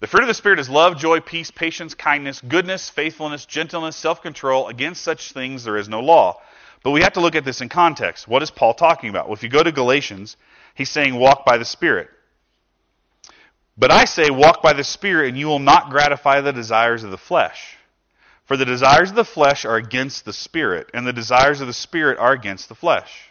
The 0.00 0.06
fruit 0.06 0.22
of 0.22 0.28
the 0.28 0.34
Spirit 0.34 0.58
is 0.58 0.70
love, 0.70 0.96
joy, 0.96 1.20
peace, 1.20 1.50
patience, 1.50 1.94
kindness, 1.94 2.40
goodness, 2.40 2.88
faithfulness, 2.88 3.44
gentleness, 3.44 3.96
self 3.96 4.22
control. 4.22 4.68
Against 4.68 5.02
such 5.02 5.32
things 5.32 5.64
there 5.64 5.76
is 5.76 5.88
no 5.88 6.00
law. 6.00 6.40
But 6.82 6.92
we 6.92 7.02
have 7.02 7.12
to 7.14 7.20
look 7.20 7.34
at 7.34 7.44
this 7.44 7.60
in 7.60 7.68
context. 7.68 8.26
What 8.26 8.42
is 8.42 8.50
Paul 8.50 8.72
talking 8.74 9.10
about? 9.10 9.26
Well, 9.26 9.34
if 9.34 9.42
you 9.42 9.50
go 9.50 9.62
to 9.62 9.72
Galatians, 9.72 10.36
he's 10.74 10.88
saying 10.88 11.14
walk 11.14 11.44
by 11.44 11.58
the 11.58 11.64
Spirit. 11.64 12.08
But 13.76 13.90
I 13.90 14.04
say, 14.04 14.30
walk 14.30 14.62
by 14.62 14.72
the 14.72 14.84
Spirit, 14.84 15.28
and 15.28 15.38
you 15.38 15.46
will 15.46 15.58
not 15.58 15.90
gratify 15.90 16.40
the 16.40 16.52
desires 16.52 17.02
of 17.02 17.10
the 17.10 17.18
flesh. 17.18 17.76
For 18.44 18.56
the 18.56 18.64
desires 18.64 19.10
of 19.10 19.16
the 19.16 19.24
flesh 19.24 19.64
are 19.64 19.76
against 19.76 20.24
the 20.24 20.32
Spirit, 20.32 20.90
and 20.92 21.06
the 21.06 21.12
desires 21.12 21.60
of 21.60 21.66
the 21.66 21.72
Spirit 21.72 22.18
are 22.18 22.32
against 22.32 22.68
the 22.68 22.74
flesh. 22.74 23.29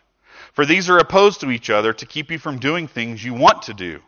For 0.59 0.65
these 0.65 0.89
are 0.89 0.97
opposed 0.97 1.39
to 1.39 1.51
each 1.51 1.69
other 1.69 1.93
to 1.93 2.05
keep 2.05 2.29
you 2.29 2.37
from 2.37 2.59
doing 2.59 2.89
things 2.89 3.23
you 3.23 3.33
want 3.33 3.61
to 3.61 3.73
do. 3.73 4.01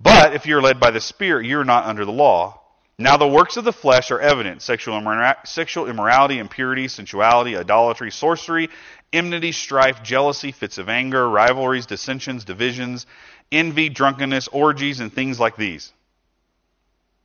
But 0.00 0.34
if 0.34 0.44
you 0.44 0.58
are 0.58 0.60
led 0.60 0.80
by 0.80 0.90
the 0.90 1.00
Spirit, 1.00 1.46
you 1.46 1.60
are 1.60 1.64
not 1.64 1.84
under 1.84 2.04
the 2.04 2.10
law. 2.10 2.60
Now 2.98 3.16
the 3.16 3.28
works 3.28 3.56
of 3.56 3.62
the 3.62 3.72
flesh 3.72 4.10
are 4.10 4.18
evident 4.18 4.62
sexual, 4.62 5.00
immora- 5.00 5.46
sexual 5.46 5.86
immorality, 5.86 6.40
impurity, 6.40 6.88
sensuality, 6.88 7.56
idolatry, 7.56 8.10
sorcery, 8.10 8.68
enmity, 9.12 9.52
strife, 9.52 10.02
jealousy, 10.02 10.50
fits 10.50 10.78
of 10.78 10.88
anger, 10.88 11.30
rivalries, 11.30 11.86
dissensions, 11.86 12.44
divisions, 12.44 13.06
envy, 13.52 13.88
drunkenness, 13.88 14.48
orgies, 14.48 14.98
and 14.98 15.12
things 15.12 15.38
like 15.38 15.54
these. 15.54 15.92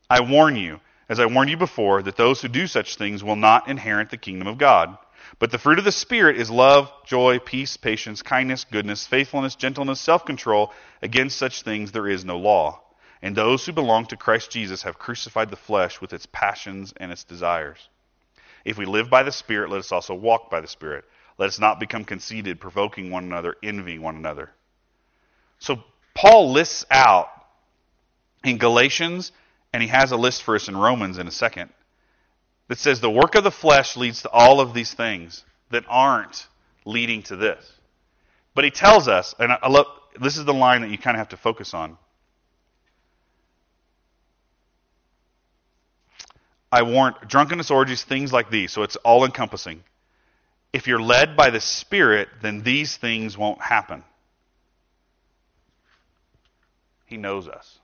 I 0.08 0.22
warn 0.22 0.56
you, 0.56 0.82
as 1.10 1.20
I 1.20 1.26
warned 1.26 1.50
you 1.50 1.58
before, 1.58 2.04
that 2.04 2.16
those 2.16 2.44
who 2.44 2.48
do 2.48 2.68
such 2.68 2.96
things 2.96 3.24
will 3.24 3.36
not 3.38 3.70
inherit 3.70 4.12
the 4.12 4.18
kingdom 4.18 4.48
of 4.48 4.60
God. 4.60 5.00
But 5.40 5.52
the 5.52 5.58
fruit 5.58 5.80
of 5.80 5.86
the 5.86 5.92
Spirit 5.92 6.38
is 6.38 6.50
love, 6.50 6.92
joy, 7.06 7.40
peace, 7.40 7.78
patience, 7.78 8.22
kindness, 8.22 8.66
goodness, 8.70 9.08
faithfulness, 9.08 9.56
gentleness, 9.56 10.00
self 10.00 10.26
control. 10.26 10.74
Against 11.02 11.38
such 11.38 11.64
things 11.64 11.92
there 11.92 12.08
is 12.08 12.26
no 12.26 12.38
law. 12.38 12.82
And 13.22 13.36
those 13.36 13.66
who 13.66 13.72
belong 13.72 14.08
to 14.08 14.18
Christ 14.18 14.52
Jesus 14.52 14.84
have 14.84 14.98
crucified 14.98 15.50
the 15.50 15.56
flesh 15.56 16.02
with 16.02 16.14
its 16.14 16.28
passions 16.32 16.94
and 16.98 17.12
its 17.12 17.24
desires. 17.24 17.90
If 18.66 18.78
we 18.78 18.86
live 18.86 19.10
by 19.10 19.24
the 19.24 19.32
Spirit, 19.32 19.70
let 19.70 19.80
us 19.80 19.92
also 19.92 20.14
walk 20.14 20.50
by 20.50 20.62
the 20.62 20.68
Spirit. 20.68 21.06
Let 21.38 21.48
us 21.48 21.60
not 21.60 21.80
become 21.80 22.04
conceited, 22.04 22.60
provoking 22.60 23.10
one 23.10 23.24
another, 23.24 23.56
envying 23.64 24.02
one 24.02 24.16
another. 24.16 24.52
So 25.60 25.84
Paul 26.14 26.52
lists 26.52 26.86
out 26.92 27.30
in 28.44 28.58
Galatians 28.58 29.32
and 29.74 29.82
he 29.82 29.90
has 29.90 30.12
a 30.12 30.18
list 30.18 30.44
for 30.44 30.56
us 30.56 30.68
in 30.68 30.76
Romans 30.76 31.18
in 31.18 31.28
a 31.28 31.32
second 31.32 31.70
that 32.72 32.78
says 32.78 33.02
the 33.02 33.12
work 33.12 33.36
of 33.36 33.44
the 33.44 33.52
flesh 33.52 33.98
leads 33.98 34.22
to 34.22 34.30
all 34.30 34.62
of 34.62 34.74
these 34.74 34.94
things 34.94 35.44
that 35.72 35.84
aren't 35.90 36.48
leading 36.86 37.22
to 37.22 37.36
this. 37.36 37.70
But 38.56 38.64
he 38.64 38.72
tells 38.72 39.10
us, 39.10 39.36
and 39.38 39.52
I 39.52 39.68
love 39.68 39.88
this 40.22 40.38
is 40.38 40.46
the 40.46 40.54
line 40.54 40.80
that 40.80 40.90
you 40.90 40.98
kind 40.98 41.18
of 41.18 41.20
have 41.20 41.28
to 41.30 41.38
focus 41.38 41.74
on. 41.74 41.98
I 46.72 46.84
warn 46.84 47.14
drunkenness, 47.28 47.72
orgies, 47.72 48.06
things 48.06 48.32
like 48.32 48.50
these. 48.50 48.72
So 48.72 48.84
it's 48.84 48.96
all 48.96 49.26
encompassing. 49.26 49.84
If 50.72 50.88
you're 50.88 51.02
led 51.02 51.36
by 51.36 51.50
the 51.50 51.60
Spirit, 51.60 52.30
then 52.42 52.64
these 52.64 52.96
things 52.96 53.38
won't 53.38 53.62
happen. 53.62 54.02
He 57.06 57.18
knows 57.18 57.50
us. 57.50 57.80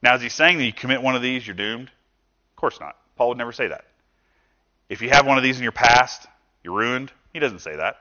Now, 0.00 0.14
is 0.14 0.22
he 0.22 0.30
saying 0.30 0.56
that 0.56 0.64
you 0.64 0.72
commit 0.72 1.02
one 1.02 1.14
of 1.14 1.20
these, 1.20 1.46
you're 1.46 1.54
doomed? 1.54 1.88
Of 1.88 2.56
course 2.56 2.80
not. 2.80 2.96
Paul 3.16 3.30
would 3.30 3.38
never 3.38 3.52
say 3.52 3.68
that. 3.68 3.84
If 4.88 5.02
you 5.02 5.10
have 5.10 5.26
one 5.26 5.36
of 5.36 5.42
these 5.42 5.56
in 5.56 5.62
your 5.62 5.72
past, 5.72 6.26
you're 6.62 6.74
ruined. 6.74 7.12
He 7.32 7.38
doesn't 7.38 7.60
say 7.60 7.76
that. 7.76 7.96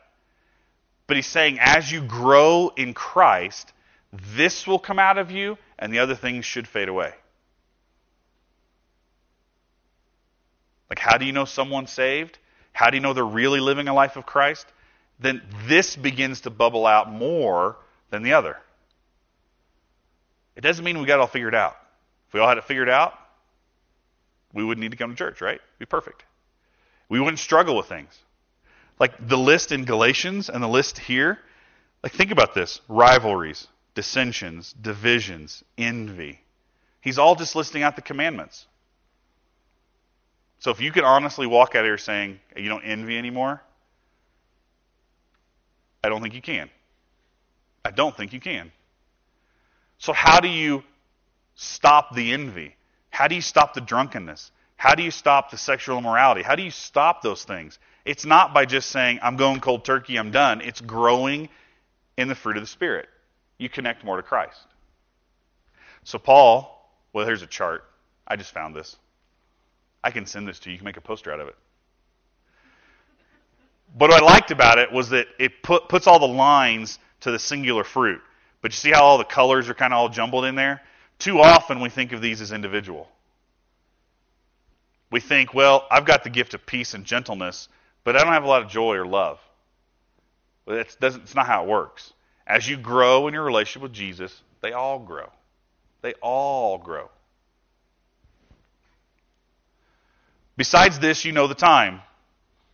But 1.07 1.17
he's 1.17 1.27
saying 1.27 1.57
as 1.59 1.91
you 1.91 2.01
grow 2.01 2.71
in 2.75 2.93
Christ, 2.93 3.71
this 4.35 4.67
will 4.67 4.79
come 4.79 4.99
out 4.99 5.17
of 5.17 5.31
you, 5.31 5.57
and 5.79 5.93
the 5.93 5.99
other 5.99 6.15
things 6.15 6.45
should 6.45 6.67
fade 6.67 6.89
away. 6.89 7.13
Like, 10.89 10.99
how 10.99 11.17
do 11.17 11.25
you 11.25 11.31
know 11.31 11.45
someone's 11.45 11.91
saved? 11.91 12.37
How 12.73 12.89
do 12.89 12.97
you 12.97 13.01
know 13.01 13.13
they're 13.13 13.23
really 13.23 13.61
living 13.61 13.87
a 13.87 13.93
life 13.93 14.17
of 14.17 14.25
Christ? 14.25 14.67
Then 15.19 15.41
this 15.65 15.95
begins 15.95 16.41
to 16.41 16.49
bubble 16.49 16.85
out 16.85 17.11
more 17.11 17.77
than 18.09 18.23
the 18.23 18.33
other. 18.33 18.57
It 20.55 20.61
doesn't 20.61 20.83
mean 20.83 20.99
we 20.99 21.05
got 21.05 21.15
it 21.15 21.21
all 21.21 21.27
figured 21.27 21.55
out. 21.55 21.77
If 22.27 22.33
we 22.33 22.39
all 22.39 22.49
had 22.49 22.57
it 22.57 22.65
figured 22.65 22.89
out, 22.89 23.13
we 24.53 24.63
wouldn't 24.63 24.81
need 24.81 24.91
to 24.91 24.97
come 24.97 25.11
to 25.11 25.15
church, 25.15 25.41
right? 25.41 25.61
Be 25.79 25.85
perfect. 25.85 26.23
We 27.09 27.19
wouldn't 27.19 27.39
struggle 27.39 27.75
with 27.75 27.87
things. 27.87 28.17
Like 28.99 29.27
the 29.27 29.37
list 29.37 29.71
in 29.71 29.85
Galatians 29.85 30.49
and 30.49 30.61
the 30.61 30.67
list 30.67 30.99
here, 30.99 31.39
like 32.03 32.13
think 32.13 32.31
about 32.31 32.53
this 32.53 32.81
rivalries, 32.87 33.67
dissensions, 33.95 34.73
divisions, 34.73 35.63
envy. 35.77 36.39
He's 37.01 37.17
all 37.17 37.35
just 37.35 37.55
listing 37.55 37.83
out 37.83 37.95
the 37.95 38.01
commandments. 38.01 38.67
So 40.59 40.69
if 40.69 40.79
you 40.79 40.91
can 40.91 41.03
honestly 41.03 41.47
walk 41.47 41.75
out 41.75 41.79
of 41.79 41.85
here 41.85 41.97
saying 41.97 42.39
you 42.55 42.69
don't 42.69 42.83
envy 42.83 43.17
anymore, 43.17 43.63
I 46.03 46.09
don't 46.09 46.21
think 46.21 46.35
you 46.35 46.41
can. 46.41 46.69
I 47.83 47.91
don't 47.91 48.15
think 48.15 48.33
you 48.33 48.39
can. 48.39 48.71
So 49.97 50.13
how 50.13 50.39
do 50.39 50.47
you 50.47 50.83
stop 51.55 52.15
the 52.15 52.31
envy? 52.33 52.75
How 53.11 53.27
do 53.27 53.35
you 53.35 53.41
stop 53.41 53.73
the 53.73 53.81
drunkenness? 53.81 54.51
How 54.77 54.95
do 54.95 55.03
you 55.03 55.11
stop 55.11 55.51
the 55.51 55.57
sexual 55.57 55.99
immorality? 55.99 56.41
How 56.41 56.55
do 56.55 56.63
you 56.63 56.71
stop 56.71 57.21
those 57.21 57.43
things? 57.43 57.77
It's 58.03 58.25
not 58.25 58.53
by 58.53 58.65
just 58.65 58.89
saying, 58.89 59.19
I'm 59.21 59.37
going 59.37 59.59
cold 59.59 59.85
turkey, 59.85 60.17
I'm 60.17 60.31
done. 60.31 60.61
It's 60.61 60.81
growing 60.81 61.49
in 62.17 62.27
the 62.27 62.33
fruit 62.33 62.57
of 62.57 62.63
the 62.63 62.67
Spirit. 62.67 63.07
You 63.59 63.69
connect 63.69 64.03
more 64.03 64.17
to 64.17 64.23
Christ. 64.23 64.59
So, 66.03 66.17
Paul, 66.17 66.89
well, 67.13 67.27
here's 67.27 67.43
a 67.43 67.47
chart. 67.47 67.83
I 68.27 68.37
just 68.37 68.51
found 68.51 68.75
this. 68.75 68.95
I 70.03 70.09
can 70.09 70.25
send 70.25 70.47
this 70.47 70.57
to 70.59 70.69
you. 70.69 70.73
You 70.73 70.79
can 70.79 70.85
make 70.85 70.97
a 70.97 71.01
poster 71.01 71.31
out 71.31 71.39
of 71.39 71.47
it. 71.47 71.55
But 73.95 74.09
what 74.09 74.23
I 74.23 74.25
liked 74.25 74.51
about 74.51 74.79
it 74.79 74.91
was 74.91 75.09
that 75.09 75.27
it 75.37 75.61
put, 75.61 75.89
puts 75.89 76.07
all 76.07 76.17
the 76.17 76.27
lines 76.27 76.97
to 77.19 77.31
the 77.31 77.37
singular 77.37 77.83
fruit. 77.83 78.21
But 78.61 78.71
you 78.71 78.77
see 78.77 78.91
how 78.91 79.03
all 79.03 79.17
the 79.17 79.25
colors 79.25 79.69
are 79.69 79.73
kind 79.73 79.93
of 79.93 79.97
all 79.97 80.09
jumbled 80.09 80.45
in 80.45 80.55
there? 80.55 80.81
Too 81.21 81.39
often 81.39 81.81
we 81.81 81.89
think 81.89 82.13
of 82.13 82.21
these 82.21 82.41
as 82.41 82.51
individual. 82.51 83.07
We 85.11 85.19
think, 85.19 85.53
well, 85.53 85.85
I've 85.91 86.05
got 86.05 86.23
the 86.23 86.31
gift 86.31 86.55
of 86.55 86.65
peace 86.65 86.95
and 86.95 87.05
gentleness, 87.05 87.69
but 88.03 88.15
I 88.15 88.23
don't 88.23 88.33
have 88.33 88.43
a 88.43 88.47
lot 88.47 88.63
of 88.63 88.69
joy 88.69 88.95
or 88.95 89.05
love. 89.05 89.39
It's, 90.65 90.97
it's 90.99 91.35
not 91.35 91.45
how 91.45 91.63
it 91.63 91.69
works. 91.69 92.11
As 92.47 92.67
you 92.67 92.75
grow 92.75 93.27
in 93.27 93.35
your 93.35 93.43
relationship 93.43 93.83
with 93.83 93.93
Jesus, 93.93 94.41
they 94.61 94.71
all 94.71 94.97
grow. 94.97 95.29
They 96.01 96.13
all 96.23 96.79
grow. 96.79 97.11
Besides 100.57 100.97
this, 100.97 101.23
you 101.23 101.33
know 101.33 101.45
the 101.45 101.53
time, 101.53 102.01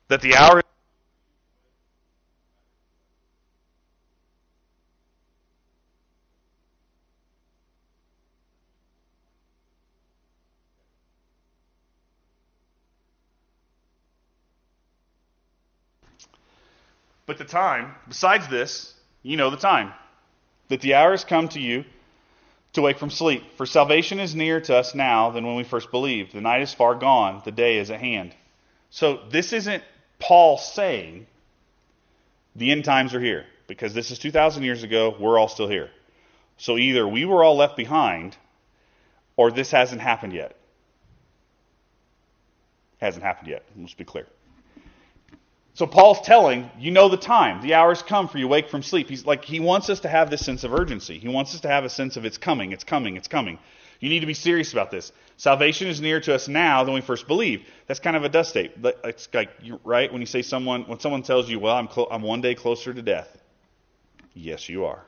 that 0.08 0.22
the 0.22 0.38
hour 0.38 0.62
The 17.38 17.46
time, 17.46 17.94
besides 18.08 18.48
this, 18.48 18.94
you 19.22 19.38
know 19.38 19.50
the 19.50 19.58
time, 19.58 19.94
that 20.70 20.82
the 20.82 20.96
hour 20.96 21.12
has 21.12 21.24
come 21.24 21.48
to 21.50 21.60
you 21.60 21.86
to 22.74 22.82
wake 22.82 22.98
from 22.98 23.10
sleep. 23.10 23.44
For 23.58 23.66
salvation 23.66 24.20
is 24.20 24.36
nearer 24.36 24.60
to 24.62 24.76
us 24.76 24.96
now 24.96 25.30
than 25.32 25.46
when 25.46 25.56
we 25.56 25.64
first 25.64 25.92
believed. 25.92 26.34
The 26.34 26.42
night 26.42 26.62
is 26.62 26.74
far 26.74 26.96
gone, 26.96 27.42
the 27.46 27.52
day 27.52 27.78
is 27.78 27.92
at 27.92 28.00
hand. 28.00 28.34
So 28.90 29.22
this 29.30 29.54
isn't 29.54 29.84
Paul 30.20 30.58
saying 30.58 31.28
the 32.56 32.72
end 32.72 32.86
times 32.86 33.14
are 33.14 33.20
here, 33.20 33.46
because 33.68 33.94
this 33.94 34.10
is 34.10 34.18
2,000 34.18 34.64
years 34.64 34.84
ago, 34.84 35.16
we're 35.20 35.38
all 35.38 35.48
still 35.48 35.68
here. 35.68 35.92
So 36.58 36.78
either 36.78 37.08
we 37.08 37.26
were 37.26 37.44
all 37.44 37.56
left 37.56 37.78
behind, 37.78 38.36
or 39.36 39.52
this 39.52 39.70
hasn't 39.70 40.02
happened 40.02 40.34
yet. 40.34 40.56
Hasn't 43.00 43.24
happened 43.24 43.50
yet. 43.50 43.64
Let's 43.78 43.94
be 43.94 44.06
clear. 44.06 44.26
So 45.78 45.86
Paul's 45.86 46.22
telling, 46.22 46.72
you 46.80 46.90
know 46.90 47.08
the 47.08 47.18
time. 47.18 47.62
The 47.62 47.76
hour's 47.76 48.02
come 48.02 48.28
for 48.28 48.40
you 48.40 48.48
wake 48.48 48.72
from 48.72 48.82
sleep. 48.82 49.10
He's 49.10 49.28
like 49.28 49.46
he 49.46 49.60
wants 49.60 49.92
us 49.92 50.00
to 50.00 50.08
have 50.08 50.32
this 50.32 50.44
sense 50.44 50.64
of 50.64 50.74
urgency. 50.74 51.20
He 51.20 51.28
wants 51.28 51.54
us 51.54 51.62
to 51.62 51.68
have 51.68 51.86
a 51.86 51.90
sense 51.90 52.18
of 52.18 52.26
it's 52.26 52.40
coming, 52.40 52.72
it's 52.72 52.84
coming, 52.84 53.16
it's 53.16 53.28
coming. 53.28 53.60
You 54.00 54.10
need 54.10 54.22
to 54.22 54.26
be 54.26 54.34
serious 54.34 54.74
about 54.74 54.90
this. 54.90 55.12
Salvation 55.38 55.88
is 55.88 56.02
nearer 56.02 56.20
to 56.22 56.34
us 56.34 56.48
now 56.48 56.84
than 56.84 56.96
we 56.96 57.02
first 57.02 57.28
believed. 57.28 57.68
That's 57.86 58.00
kind 58.00 58.16
of 58.16 58.24
a 58.24 58.30
dust 58.30 58.50
state. 58.50 58.72
It's 59.04 59.30
like 59.32 59.52
right 59.84 60.12
when 60.12 60.20
you 60.20 60.26
say 60.26 60.42
someone 60.42 60.82
when 60.86 61.00
someone 61.00 61.22
tells 61.22 61.48
you, 61.48 61.60
"Well, 61.60 61.76
I'm 61.76 61.88
clo- 61.88 62.08
I'm 62.10 62.24
one 62.24 62.42
day 62.42 62.56
closer 62.56 62.92
to 62.92 63.02
death." 63.04 63.38
Yes, 64.34 64.70
you 64.70 64.86
are. 64.86 65.06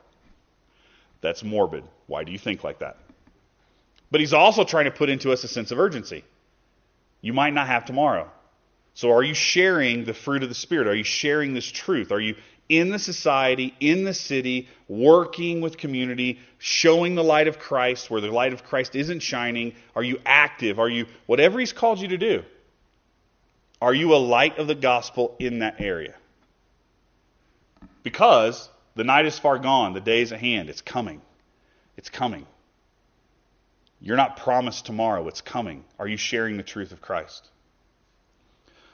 That's 1.20 1.42
morbid. 1.42 1.82
Why 2.06 2.22
do 2.22 2.30
you 2.30 2.38
think 2.38 2.62
like 2.62 2.78
that? 2.78 2.96
But 4.12 4.20
he's 4.20 4.32
also 4.32 4.62
trying 4.62 4.84
to 4.84 4.92
put 4.92 5.10
into 5.10 5.32
us 5.32 5.42
a 5.42 5.48
sense 5.48 5.72
of 5.72 5.80
urgency. 5.80 6.22
You 7.22 7.32
might 7.32 7.54
not 7.54 7.66
have 7.66 7.86
tomorrow. 7.86 8.30
So, 8.94 9.12
are 9.12 9.22
you 9.22 9.34
sharing 9.34 10.04
the 10.04 10.14
fruit 10.14 10.42
of 10.42 10.48
the 10.48 10.54
Spirit? 10.54 10.86
Are 10.86 10.94
you 10.94 11.04
sharing 11.04 11.54
this 11.54 11.70
truth? 11.70 12.12
Are 12.12 12.20
you 12.20 12.34
in 12.68 12.90
the 12.90 12.98
society, 12.98 13.74
in 13.80 14.04
the 14.04 14.14
city, 14.14 14.68
working 14.88 15.60
with 15.60 15.76
community, 15.76 16.38
showing 16.58 17.16
the 17.16 17.24
light 17.24 17.48
of 17.48 17.58
Christ 17.58 18.10
where 18.10 18.20
the 18.20 18.30
light 18.30 18.52
of 18.52 18.64
Christ 18.64 18.94
isn't 18.94 19.20
shining? 19.20 19.74
Are 19.96 20.04
you 20.04 20.20
active? 20.24 20.78
Are 20.78 20.88
you, 20.88 21.06
whatever 21.26 21.58
He's 21.58 21.72
called 21.72 22.00
you 22.00 22.08
to 22.08 22.18
do, 22.18 22.44
are 23.82 23.94
you 23.94 24.14
a 24.14 24.18
light 24.18 24.58
of 24.58 24.68
the 24.68 24.74
gospel 24.74 25.34
in 25.38 25.60
that 25.60 25.80
area? 25.80 26.14
Because 28.02 28.68
the 28.94 29.04
night 29.04 29.26
is 29.26 29.38
far 29.38 29.58
gone, 29.58 29.92
the 29.92 30.00
day 30.00 30.22
is 30.22 30.32
at 30.32 30.40
hand. 30.40 30.68
It's 30.68 30.82
coming. 30.82 31.20
It's 31.96 32.08
coming. 32.08 32.46
You're 34.00 34.16
not 34.16 34.36
promised 34.36 34.86
tomorrow, 34.86 35.26
it's 35.28 35.40
coming. 35.40 35.84
Are 35.98 36.08
you 36.08 36.16
sharing 36.16 36.56
the 36.56 36.62
truth 36.62 36.92
of 36.92 37.02
Christ? 37.02 37.48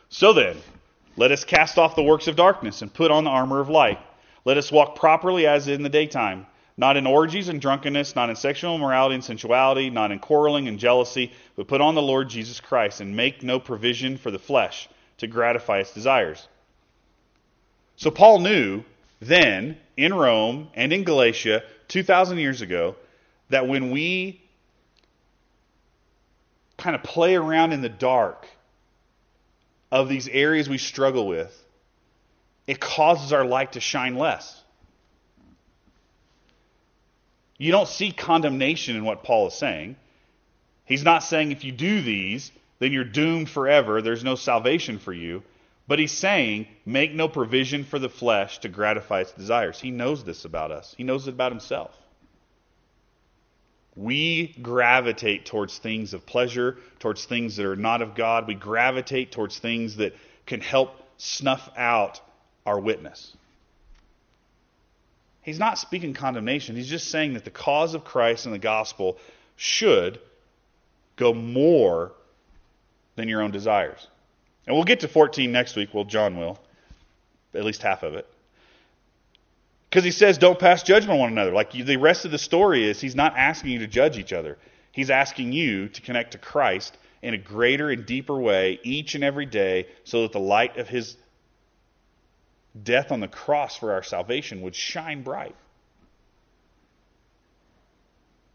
So 0.09 0.33
then, 0.33 0.57
let 1.17 1.33
us 1.33 1.45
cast 1.45 1.79
off 1.79 1.97
the 1.97 2.03
works 2.03 2.29
of 2.29 2.37
darkness 2.37 2.83
and 2.83 2.93
put 2.93 3.11
on 3.11 3.25
the 3.25 3.31
armor 3.31 3.61
of 3.61 3.69
light. 3.69 3.99
Let 4.45 4.57
us 4.57 4.71
walk 4.71 4.97
properly 4.97 5.47
as 5.47 5.67
in 5.67 5.83
the 5.83 5.89
daytime, 5.89 6.47
Not 6.77 6.99
in 6.99 7.07
orgies 7.07 7.49
and 7.49 7.61
drunkenness, 7.61 8.15
not 8.15 8.29
in 8.29 8.37
sexual 8.37 8.75
immorality 8.75 9.15
and 9.15 9.25
sensuality, 9.25 9.89
not 9.89 10.13
in 10.13 10.19
quarreling 10.19 10.69
and 10.69 10.79
jealousy, 10.79 11.33
but 11.57 11.69
put 11.69 11.81
on 11.81 11.95
the 11.95 12.03
Lord 12.03 12.29
Jesus 12.29 12.61
Christ 12.61 13.01
and 13.01 13.17
make 13.17 13.43
no 13.43 13.59
provision 13.59 14.19
for 14.19 14.31
the 14.31 14.39
flesh 14.39 14.89
to 15.19 15.27
gratify 15.27 15.79
its 15.79 15.95
desires. 15.95 16.47
So 17.97 18.11
Paul 18.11 18.41
knew 18.41 18.85
then 19.21 19.79
in 19.97 20.13
Rome 20.13 20.69
and 20.75 20.93
in 20.93 21.05
Galatia 21.05 21.63
2,000 21.89 22.37
years 22.39 22.61
ago 22.61 22.97
that 23.49 23.67
when 23.67 23.91
we 23.91 24.43
kind 26.77 26.95
of 26.95 27.03
play 27.03 27.37
around 27.37 27.73
in 27.73 27.81
the 27.81 27.89
dark 27.89 28.47
of 29.91 30.09
these 30.09 30.29
areas 30.29 30.69
we 30.69 30.79
struggle 30.79 31.27
with, 31.27 31.65
it 32.67 32.81
causes 32.81 33.33
our 33.33 33.45
light 33.45 33.73
to 33.73 33.81
shine 33.81 34.17
less. 34.17 34.61
You 37.59 37.73
don't 37.73 37.89
see 37.89 38.13
condemnation 38.13 38.97
in 38.97 39.05
what 39.05 39.23
Paul 39.23 39.47
is 39.47 39.55
saying. 39.55 39.97
He's 40.85 41.05
not 41.05 41.23
saying 41.23 41.53
if 41.53 41.65
you 41.65 41.73
do 41.73 42.03
these, 42.03 42.53
then 42.79 42.93
you're 42.93 43.05
doomed 43.05 43.49
forever. 43.49 44.03
There's 44.03 44.25
no 44.25 44.35
salvation 44.35 44.99
for 44.99 45.13
you. 45.13 45.43
But 45.89 45.99
he's 45.99 46.13
saying, 46.13 46.67
make 46.85 47.15
no 47.15 47.29
provision 47.29 47.85
for 47.85 47.99
the 47.99 48.09
flesh 48.09 48.59
to 48.59 48.69
gratify 48.69 49.21
its 49.21 49.33
desires. 49.33 49.81
He 49.81 49.91
knows 49.91 50.25
this 50.25 50.45
about 50.45 50.71
us, 50.71 50.95
he 50.97 51.05
knows 51.05 51.29
it 51.29 51.35
about 51.35 51.53
himself. 51.53 51.97
We 53.97 54.55
gravitate 54.61 55.47
towards 55.47 55.79
things 55.79 56.13
of 56.13 56.27
pleasure, 56.27 56.77
towards 56.99 57.25
things 57.25 57.57
that 57.57 57.67
are 57.67 57.77
not 57.77 58.03
of 58.03 58.15
God. 58.15 58.47
We 58.47 58.55
gravitate 58.55 59.33
towards 59.33 59.59
things 59.59 59.97
that 59.97 60.15
can 60.45 60.61
help 60.61 61.03
snuff 61.17 61.71
out 61.77 62.21
our 62.67 62.79
witness. 62.79 63.35
He's 65.41 65.59
not 65.59 65.79
speaking 65.79 66.13
condemnation. 66.13 66.77
He's 66.77 66.89
just 66.89 67.09
saying 67.09 67.35
that 67.35 67.45
the 67.45 67.51
cause 67.51 67.95
of 67.95 68.05
Christ 68.05 68.47
and 68.47 68.55
the 68.55 68.59
gospel 68.59 69.17
should 69.57 70.21
go 71.15 71.33
more 71.33 72.13
than 73.15 73.29
your 73.29 73.43
own 73.43 73.51
desires. 73.51 74.07
And 74.67 74.75
we'll 74.75 74.85
get 74.85 75.01
to 75.01 75.09
14 75.09 75.51
next 75.51 75.77
week. 75.77 75.95
Well, 75.95 76.05
John 76.05 76.37
will, 76.37 76.59
at 77.55 77.65
least 77.65 77.81
half 77.83 78.03
of 78.03 78.15
it. 78.15 78.29
Because 79.97 80.05
he 80.05 80.11
says, 80.11 80.37
don't 80.37 80.59
pass 80.59 80.83
judgment 80.83 81.13
on 81.13 81.19
one 81.21 81.33
another. 81.33 81.53
Like 81.53 81.73
the 81.73 81.97
rest 81.97 82.27
of 82.27 82.31
the 82.31 82.37
story 82.37 82.87
is, 82.87 83.01
he's 83.01 83.15
not 83.15 83.35
asking 83.35 83.71
you 83.71 83.79
to 83.79 83.87
judge 83.87 84.19
each 84.19 84.35
other. 84.35 84.59
He's 84.93 85.09
asking 85.09 85.53
you 85.53 85.89
to 85.89 86.03
connect 86.03 86.33
to 86.33 86.39
Christ 86.39 86.99
in 87.23 87.33
a 87.33 87.39
greater 87.39 87.89
and 87.89 88.05
deeper 88.05 88.39
way 88.39 88.79
each 88.83 89.15
and 89.15 89.25
every 89.25 89.47
day 89.47 89.87
so 90.05 90.21
that 90.21 90.33
the 90.33 90.39
light 90.39 90.77
of 90.77 90.87
his 90.87 91.17
death 92.83 93.11
on 93.11 93.21
the 93.21 93.29
cross 93.29 93.79
for 93.79 93.93
our 93.93 94.03
salvation 94.03 94.61
would 94.61 94.75
shine 94.75 95.23
bright. 95.23 95.57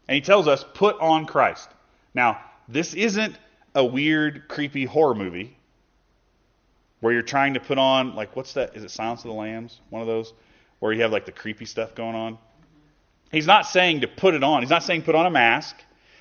And 0.06 0.14
he 0.14 0.20
tells 0.20 0.46
us, 0.46 0.64
put 0.74 1.00
on 1.00 1.26
Christ. 1.26 1.68
Now, 2.14 2.40
this 2.68 2.94
isn't 2.94 3.36
a 3.74 3.84
weird, 3.84 4.46
creepy 4.46 4.84
horror 4.84 5.16
movie 5.16 5.56
where 7.00 7.12
you're 7.12 7.22
trying 7.22 7.54
to 7.54 7.60
put 7.60 7.78
on, 7.78 8.14
like, 8.14 8.36
what's 8.36 8.52
that? 8.52 8.76
Is 8.76 8.84
it 8.84 8.92
Silence 8.92 9.22
of 9.22 9.30
the 9.30 9.32
Lambs? 9.32 9.80
One 9.90 10.02
of 10.02 10.06
those? 10.06 10.32
Where 10.82 10.92
you 10.92 11.02
have, 11.02 11.12
like, 11.12 11.26
the 11.26 11.32
creepy 11.32 11.64
stuff 11.64 11.94
going 11.94 12.16
on? 12.16 12.38
He's 13.30 13.46
not 13.46 13.66
saying 13.66 14.00
to 14.00 14.08
put 14.08 14.34
it 14.34 14.42
on. 14.42 14.62
He's 14.62 14.70
not 14.70 14.82
saying 14.82 15.02
put 15.02 15.14
on 15.14 15.26
a 15.26 15.30
mask. 15.30 15.76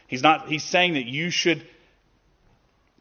He's 0.05 0.21
not 0.21 0.47
he's 0.47 0.63
saying 0.63 0.93
that 0.93 1.07
you 1.07 1.31
should 1.31 1.65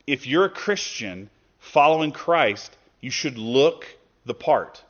if 0.06 0.26
you're 0.26 0.46
a 0.46 0.50
Christian 0.50 1.28
following 1.58 2.12
Christ, 2.12 2.74
you 3.02 3.10
should 3.10 3.36
look 3.36 3.84
the 4.24 4.32
part. 4.32 4.82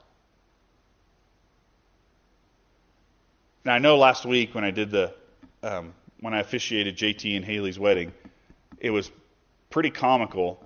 Now 3.65 3.75
I 3.75 3.79
know 3.79 3.99
last 3.99 4.25
week 4.25 4.55
when 4.55 4.63
I 4.63 4.71
did 4.71 4.93
the 4.93 5.13
um, 5.65 5.93
when 6.21 6.35
I 6.35 6.39
officiated 6.39 6.97
JT 6.97 7.35
and 7.35 7.45
Haley's 7.45 7.81
wedding, 7.81 8.13
it 8.79 8.91
was 8.91 9.11
pretty 9.71 9.91
comical. 9.91 10.65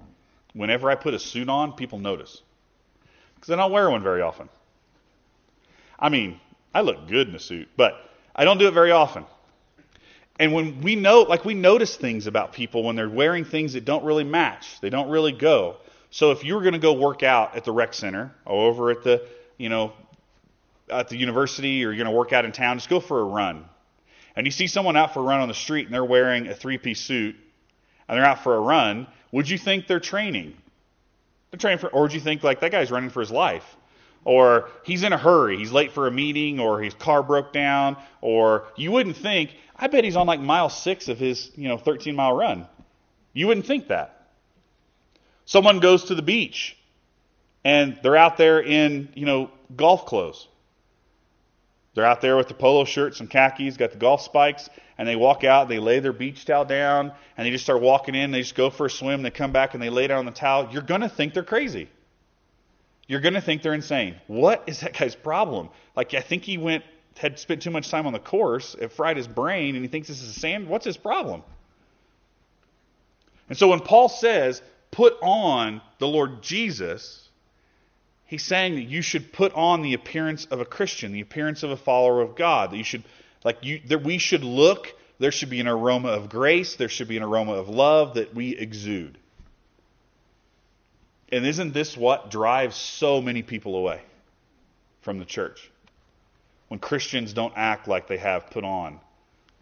Whenever 0.52 0.90
I 0.90 0.96
put 0.96 1.14
a 1.14 1.18
suit 1.18 1.48
on, 1.48 1.72
people 1.72 1.98
notice 1.98 2.42
because 3.36 3.50
I 3.50 3.56
don't 3.56 3.72
wear 3.72 3.88
one 3.88 4.02
very 4.02 4.20
often. 4.20 4.50
I 5.98 6.09
mean, 6.09 6.40
I 6.74 6.80
look 6.80 7.07
good 7.09 7.28
in 7.28 7.35
a 7.35 7.38
suit, 7.38 7.68
but 7.76 7.94
I 8.35 8.44
don't 8.44 8.59
do 8.59 8.66
it 8.66 8.74
very 8.74 8.90
often. 8.90 9.24
And 10.38 10.52
when 10.52 10.80
we 10.80 10.96
know, 10.96 11.22
like 11.22 11.44
we 11.44 11.54
notice 11.54 11.96
things 11.96 12.26
about 12.26 12.52
people 12.52 12.83
when 12.83 12.96
they're 12.96 13.09
wearing 13.09 13.44
things 13.44 13.74
that 13.74 13.85
don't 13.85 14.04
really 14.04 14.24
match, 14.24 14.80
they 14.80 14.90
don't 14.90 15.09
really 15.09 15.33
go. 15.33 15.76
So 16.11 16.33
if 16.33 16.44
you 16.44 16.54
were 16.54 16.62
going 16.62 16.74
to 16.74 16.80
go 16.80 16.92
work 16.92 17.22
out 17.22 17.57
at 17.57 17.64
the 17.64 17.72
rec 17.72 17.94
center 17.94 18.35
or 18.44 18.68
over 18.68 18.90
at 18.90 19.02
the, 19.04 19.26
you 19.59 19.68
know, 19.68 19.92
at 20.90 21.09
the 21.09 21.16
university 21.16 21.85
or 21.85 21.90
you're 21.90 22.04
going 22.04 22.12
to 22.12 22.16
work 22.16 22.33
out 22.33 22.44
in 22.44 22.52
town, 22.52 22.78
just 22.78 22.88
go 22.88 23.00
for 23.00 23.20
a 23.20 23.24
run. 23.24 23.64
And 24.37 24.46
you 24.46 24.50
see 24.50 24.66
someone 24.66 24.96
out 24.96 25.14
for 25.14 25.20
a 25.20 25.22
run 25.22 25.40
on 25.40 25.48
the 25.48 25.54
street 25.54 25.87
and 25.87 25.94
they're 25.94 26.04
wearing 26.04 26.48
a 26.48 26.54
three 26.54 26.78
piece 26.78 27.00
suit 27.00 27.37
and 28.09 28.18
they're 28.18 28.26
out 28.26 28.42
for 28.42 28.57
a 28.57 28.61
run, 28.61 29.07
would 29.30 29.48
you 29.48 29.59
think 29.59 29.87
they're 29.87 30.00
training? 30.00 30.57
They're 31.50 31.59
training 31.59 31.78
for, 31.78 31.88
or 31.88 32.02
would 32.02 32.12
you 32.12 32.20
think 32.20 32.42
like 32.42 32.61
that 32.61 32.72
guy's 32.72 32.90
running 32.90 33.11
for 33.11 33.20
his 33.20 33.30
life? 33.30 33.76
Or 34.24 34.70
he's 34.84 35.02
in 35.02 35.12
a 35.12 35.18
hurry, 35.18 35.58
he's 35.58 35.70
late 35.70 35.92
for 35.92 36.06
a 36.06 36.10
meeting, 36.10 36.58
or 36.58 36.80
his 36.80 36.94
car 36.94 37.22
broke 37.22 37.52
down, 37.52 37.96
or 38.22 38.64
you 38.74 38.90
wouldn't 38.90 39.16
think, 39.16 39.54
I 39.76 39.87
bet 39.87 40.04
he's 40.04 40.16
on 40.16 40.26
like 40.26 40.40
mile 40.40 40.70
six 40.70 41.08
of 41.08 41.18
his, 41.18 41.50
you 41.56 41.68
know, 41.68 41.76
13 41.76 42.14
mile 42.14 42.32
run. 42.34 42.66
You 43.34 43.46
wouldn't 43.48 43.66
think 43.66 43.88
that. 43.88 44.28
Someone 45.44 45.80
goes 45.80 46.04
to 46.04 46.14
the 46.14 46.22
beach 46.22 46.76
and 47.64 47.98
they're 48.02 48.16
out 48.16 48.37
there 48.37 48.62
in, 48.62 49.08
you 49.14 49.26
know, 49.26 49.50
golf 49.76 50.06
clothes. 50.06 50.48
They're 51.94 52.04
out 52.04 52.20
there 52.20 52.37
with 52.37 52.48
the 52.48 52.54
polo 52.54 52.84
shirt, 52.84 53.14
some 53.14 53.28
khakis, 53.28 53.76
got 53.76 53.92
the 53.92 53.98
golf 53.98 54.22
spikes, 54.22 54.68
and 54.98 55.06
they 55.06 55.16
walk 55.16 55.44
out, 55.44 55.68
they 55.68 55.78
lay 55.78 56.00
their 56.00 56.12
beach 56.12 56.44
towel 56.44 56.64
down, 56.64 57.12
and 57.37 57.46
they 57.46 57.50
just 57.50 57.62
start 57.62 57.80
walking 57.80 58.16
in, 58.16 58.32
they 58.32 58.40
just 58.40 58.56
go 58.56 58.68
for 58.68 58.87
a 58.87 58.90
swim, 58.90 59.22
they 59.22 59.30
come 59.30 59.52
back 59.52 59.74
and 59.74 59.82
they 59.82 59.90
lay 59.90 60.06
down 60.08 60.18
on 60.18 60.24
the 60.24 60.32
towel. 60.32 60.68
You're 60.72 60.82
going 60.82 61.02
to 61.02 61.08
think 61.08 61.34
they're 61.34 61.44
crazy. 61.44 61.88
You're 63.06 63.20
going 63.20 63.34
to 63.34 63.40
think 63.40 63.62
they're 63.62 63.74
insane. 63.74 64.16
What 64.26 64.64
is 64.66 64.80
that 64.80 64.96
guy's 64.96 65.14
problem? 65.14 65.68
Like, 65.94 66.14
I 66.14 66.20
think 66.20 66.42
he 66.44 66.56
went, 66.58 66.84
had 67.16 67.38
spent 67.38 67.62
too 67.62 67.70
much 67.70 67.90
time 67.90 68.06
on 68.06 68.12
the 68.12 68.18
course, 68.18 68.74
it 68.80 68.92
fried 68.92 69.16
his 69.16 69.28
brain, 69.28 69.74
and 69.74 69.84
he 69.84 69.88
thinks 69.88 70.08
this 70.08 70.22
is 70.22 70.36
a 70.36 70.40
sand. 70.40 70.68
What's 70.68 70.86
his 70.86 70.96
problem? 70.96 71.42
And 73.48 73.58
so 73.58 73.68
when 73.68 73.80
Paul 73.80 74.08
says, 74.08 74.62
put 74.90 75.14
on 75.22 75.82
the 75.98 76.08
Lord 76.08 76.42
Jesus, 76.42 77.28
he's 78.24 78.42
saying 78.42 78.76
that 78.76 78.84
you 78.84 79.02
should 79.02 79.32
put 79.32 79.52
on 79.52 79.82
the 79.82 79.92
appearance 79.92 80.46
of 80.46 80.60
a 80.60 80.64
Christian, 80.64 81.12
the 81.12 81.20
appearance 81.20 81.62
of 81.62 81.70
a 81.70 81.76
follower 81.76 82.22
of 82.22 82.36
God. 82.36 82.70
That 82.70 82.78
you 82.78 82.84
should, 82.84 83.04
like 83.44 83.58
you, 83.62 83.80
that 83.88 84.02
we 84.02 84.18
should 84.18 84.44
look. 84.44 84.94
There 85.18 85.30
should 85.30 85.50
be 85.50 85.60
an 85.60 85.68
aroma 85.68 86.08
of 86.08 86.30
grace. 86.30 86.76
There 86.76 86.88
should 86.88 87.08
be 87.08 87.18
an 87.18 87.22
aroma 87.22 87.52
of 87.52 87.68
love 87.68 88.14
that 88.14 88.34
we 88.34 88.56
exude. 88.56 89.18
And 91.35 91.44
isn't 91.44 91.75
this 91.75 91.97
what 91.97 92.31
drives 92.31 92.77
so 92.77 93.20
many 93.20 93.42
people 93.42 93.75
away 93.75 94.01
from 95.01 95.18
the 95.18 95.25
church? 95.25 95.68
When 96.68 96.79
Christians 96.79 97.33
don't 97.33 97.53
act 97.57 97.88
like 97.88 98.07
they 98.07 98.18
have 98.18 98.51
put 98.51 98.62
on 98.62 99.01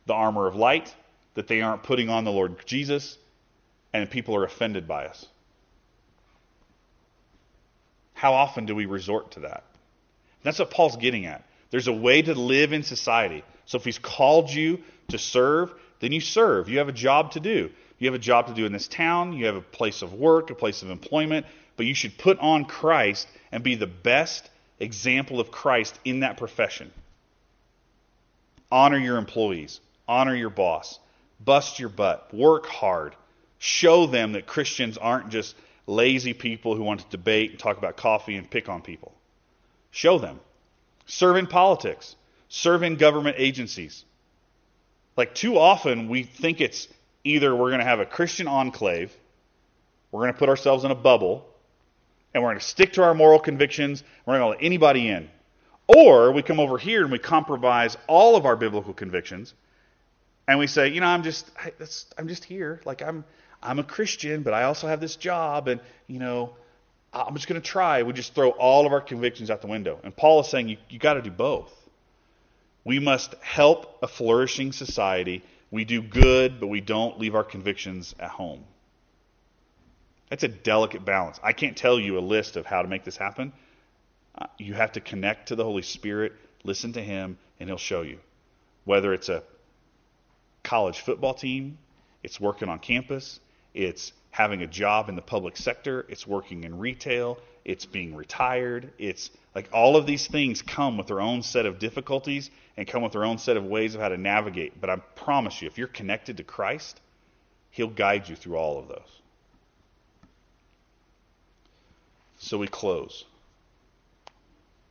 the 0.05 0.13
armor 0.13 0.47
of 0.47 0.55
light, 0.55 0.95
that 1.33 1.47
they 1.47 1.63
aren't 1.63 1.83
putting 1.83 2.11
on 2.11 2.25
the 2.25 2.31
Lord 2.31 2.57
Jesus, 2.67 3.17
and 3.91 4.11
people 4.11 4.37
are 4.37 4.45
offended 4.45 4.87
by 4.87 5.07
us. 5.07 5.25
How 8.13 8.35
often 8.35 8.67
do 8.67 8.75
we 8.75 8.85
resort 8.85 9.31
to 9.31 9.41
that? 9.41 9.65
That's 10.43 10.59
what 10.59 10.71
Paul's 10.71 10.99
getting 10.99 11.25
at. 11.25 11.43
There's 11.71 11.89
a 11.89 11.93
way 11.93 12.21
to 12.21 12.35
live 12.35 12.75
in 12.75 12.83
society. 12.83 13.45
So 13.65 13.79
if 13.79 13.85
he's 13.87 13.99
called 13.99 14.51
you 14.51 14.83
to 15.09 15.17
serve, 15.17 15.73
then 16.01 16.13
you 16.13 16.21
serve. 16.21 16.69
You 16.69 16.81
have 16.81 16.91
a 16.91 16.93
job 16.93 17.31
to 17.33 17.41
do. 17.41 17.71
You 18.03 18.09
have 18.09 18.17
a 18.17 18.19
job 18.19 18.49
to 18.49 18.53
do 18.53 18.67
in 18.67 18.73
this 18.73 18.89
town. 18.89 19.33
You 19.33 19.47
have 19.47 19.55
a 19.55 19.61
place 19.61 20.03
of 20.03 20.13
work, 20.13 20.51
a 20.51 20.57
place 20.57 20.83
of 20.83 20.91
employment. 20.91 21.47
But 21.77 21.87
you 21.87 21.95
should 21.95 22.19
put 22.19 22.37
on 22.41 22.65
Christ 22.65 23.29
and 23.53 23.63
be 23.63 23.77
the 23.77 23.87
best 23.87 24.51
example 24.81 25.39
of 25.39 25.53
Christ 25.53 25.97
in 26.05 26.21
that 26.21 26.37
profession. 26.37 26.91
Honor 28.73 28.99
your 28.99 29.19
employees. 29.19 29.79
Honor 30.09 30.35
your 30.35 30.51
boss. 30.51 30.99
Bust 31.45 31.79
your 31.79 31.91
butt. 31.91 32.35
Work 32.35 32.67
hard. 32.67 33.15
Show 33.61 34.07
them 34.09 34.33
that 34.33 34.47
Christians 34.47 34.99
aren't 34.99 35.29
just 35.29 35.55
lazy 35.87 36.33
people 36.33 36.75
who 36.75 36.83
want 36.83 37.03
to 37.03 37.07
debate 37.09 37.53
and 37.53 37.59
talk 37.61 37.79
about 37.79 37.97
coffee 37.97 38.35
and 38.35 38.51
pick 38.51 38.69
on 38.69 38.83
people. 38.83 39.15
Show 39.93 40.19
them. 40.19 40.41
Serve 41.07 41.37
in 41.37 41.47
politics. 41.47 42.17
Serve 42.49 42.83
in 42.83 42.97
government 42.97 43.37
agencies. 43.39 44.05
Like, 45.17 45.37
too 45.37 45.57
often 45.57 46.09
we 46.09 46.25
think 46.25 46.61
it's 46.61 46.89
either 47.25 47.55
we're 47.55 47.71
going 47.71 47.81
to 47.81 47.87
have 47.87 48.01
a 48.01 48.07
Christian 48.07 48.49
enclave, 48.49 49.15
we're 50.11 50.21
going 50.21 50.33
to 50.33 50.39
put 50.39 50.49
ourselves 50.49 50.85
in 50.85 50.91
a 50.91 50.97
bubble, 50.97 51.47
and 52.35 52.43
we're 52.43 52.51
going 52.51 52.61
to 52.61 52.65
stick 52.65 52.95
to 52.95 53.03
our 53.03 53.15
moral 53.15 53.39
convictions, 53.39 54.05
we're 54.27 54.35
not 54.35 54.45
going 54.45 54.53
to 54.53 54.59
let 54.59 54.67
anybody 54.67 55.09
in. 55.09 55.29
Or 55.87 56.33
we 56.33 56.43
come 56.43 56.61
over 56.61 56.79
here 56.79 57.03
and 57.03 57.13
we 57.13 57.19
compromise 57.19 57.97
all 58.07 58.37
of 58.37 58.47
our 58.47 58.57
biblical 58.57 58.93
convictions, 58.93 59.55
and 60.49 60.59
we 60.59 60.67
say, 60.67 60.89
you 60.89 61.01
know, 61.01 61.07
I'm 61.07 61.23
just, 61.23 61.51
I, 61.59 61.73
I'm 62.19 62.29
just 62.29 62.45
here. 62.45 62.81
Like 62.85 63.03
I'm, 63.03 63.25
I'm 63.63 63.79
a 63.79 63.85
Christian, 63.85 64.43
but 64.43 64.55
I 64.55 64.65
also 64.65 64.89
have 64.89 65.01
this 65.01 65.17
job, 65.17 65.69
and 65.69 65.81
you 66.09 66.19
know, 66.19 66.55
I'm 67.13 67.35
just 67.35 67.47
going 67.47 67.61
to 67.61 67.67
try. 67.67 68.03
We 68.03 68.13
just 68.13 68.35
throw 68.35 68.51
all 68.51 68.87
of 68.87 68.93
our 68.93 69.01
convictions 69.01 69.51
out 69.51 69.61
the 69.61 69.67
window. 69.67 69.99
And 70.03 70.17
Paul 70.17 70.41
is 70.41 70.49
saying 70.49 70.69
you, 70.69 70.79
you 70.89 70.99
got 70.99 71.15
to 71.15 71.23
do 71.23 71.31
both. 71.31 71.73
We 72.85 72.99
must 72.99 73.35
help 73.41 73.99
a 74.03 74.09
flourishing 74.09 74.73
society. 74.73 75.43
We 75.73 75.87
do 75.87 76.03
good, 76.03 76.61
but 76.61 76.69
we 76.69 76.83
don't 76.83 77.19
leave 77.19 77.35
our 77.35 77.43
convictions 77.43 78.15
at 78.21 78.31
home. 78.31 78.63
That's 80.29 80.45
a 80.45 80.49
delicate 80.49 81.05
balance. 81.05 81.41
I 81.43 81.55
can't 81.55 81.77
tell 81.77 81.99
you 81.99 82.19
a 82.19 82.21
list 82.21 82.57
of 82.57 82.67
how 82.67 82.83
to 82.83 82.89
make 82.89 83.05
this 83.05 83.17
happen. 83.17 83.55
Uh, 84.39 84.47
you 84.59 84.75
have 84.75 84.93
to 84.93 85.01
connect 85.01 85.49
to 85.49 85.57
the 85.57 85.65
Holy 85.65 85.83
Spirit, 85.83 86.35
listen 86.63 86.93
to 86.93 87.03
Him, 87.03 87.39
and 87.59 87.69
He'll 87.69 87.79
show 87.79 88.03
you. 88.03 88.21
Whether 88.85 89.15
it's 89.15 89.31
a 89.31 89.43
college 90.63 91.01
football 91.01 91.35
team, 91.35 91.79
it's 92.23 92.39
working 92.39 92.69
on 92.69 92.79
campus, 92.79 93.41
it's 93.73 94.13
having 94.33 94.63
a 94.63 94.67
job 94.67 95.09
in 95.09 95.15
the 95.15 95.23
public 95.23 95.57
sector, 95.57 96.05
it's 96.09 96.27
working 96.27 96.65
in 96.65 96.79
retail, 96.79 97.39
it's 97.65 97.85
being 97.87 98.17
retired, 98.17 98.91
it's 98.99 99.31
like 99.55 99.69
all 99.73 99.95
of 99.95 100.07
these 100.07 100.27
things 100.27 100.63
come 100.63 100.97
with 100.97 101.07
their 101.07 101.21
own 101.21 101.43
set 101.43 101.67
of 101.67 101.79
difficulties 101.79 102.51
and 102.77 102.89
come 102.89 103.03
with 103.03 103.13
their 103.13 103.25
own 103.25 103.37
set 103.37 103.59
of 103.59 103.65
ways 103.67 103.95
of 103.95 104.01
how 104.01 104.09
to 104.09 104.17
navigate. 104.17 104.81
But 104.81 104.89
I 104.89 104.97
promise 104.97 105.61
you, 105.61 105.69
if 105.69 105.77
you're 105.77 105.87
connected 105.87 106.39
to 106.39 106.45
Christ, 106.45 107.01
He'll 107.71 107.89
guide 107.89 108.29
you 108.29 108.35
through 108.35 108.57
all 108.57 108.79
of 108.79 108.89
those. 108.89 109.21
So 112.39 112.59
we 112.59 112.67
close. 112.67 113.25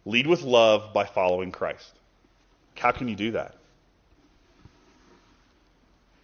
Lead 0.05 0.25
with 0.25 0.41
love 0.41 0.93
by 0.93 1.05
following 1.05 1.51
Christ. 1.51 1.91
How 2.75 2.91
can 2.91 3.07
you 3.07 3.15
do 3.15 3.31
that? 3.31 3.55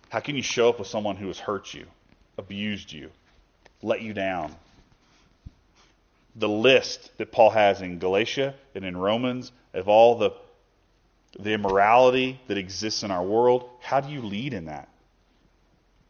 How 0.10 0.20
can 0.20 0.36
you 0.36 0.42
show 0.42 0.70
up 0.70 0.80
with 0.80 0.88
someone 0.88 1.16
who 1.16 1.28
has 1.28 1.38
hurt 1.38 1.74
you, 1.74 1.86
abused 2.38 2.92
you, 2.92 3.12
let 3.82 4.02
you 4.02 4.14
down? 4.14 4.56
The 6.36 6.50
list 6.50 7.18
that 7.18 7.32
Paul 7.32 7.50
has 7.50 7.82
in 7.82 8.00
Galatia 8.00 8.54
and 8.76 8.86
in 8.86 8.96
Romans 8.96 9.52
of 9.74 9.88
all 9.88 10.18
the, 10.18 10.32
the 11.40 11.54
immorality 11.54 12.40
that 12.48 12.58
exists 12.58 13.04
in 13.04 13.12
our 13.12 13.24
world, 13.24 13.70
how 13.82 14.02
do 14.02 14.12
you 14.12 14.22
lead 14.22 14.54
in 14.54 14.66
that? 14.66 14.88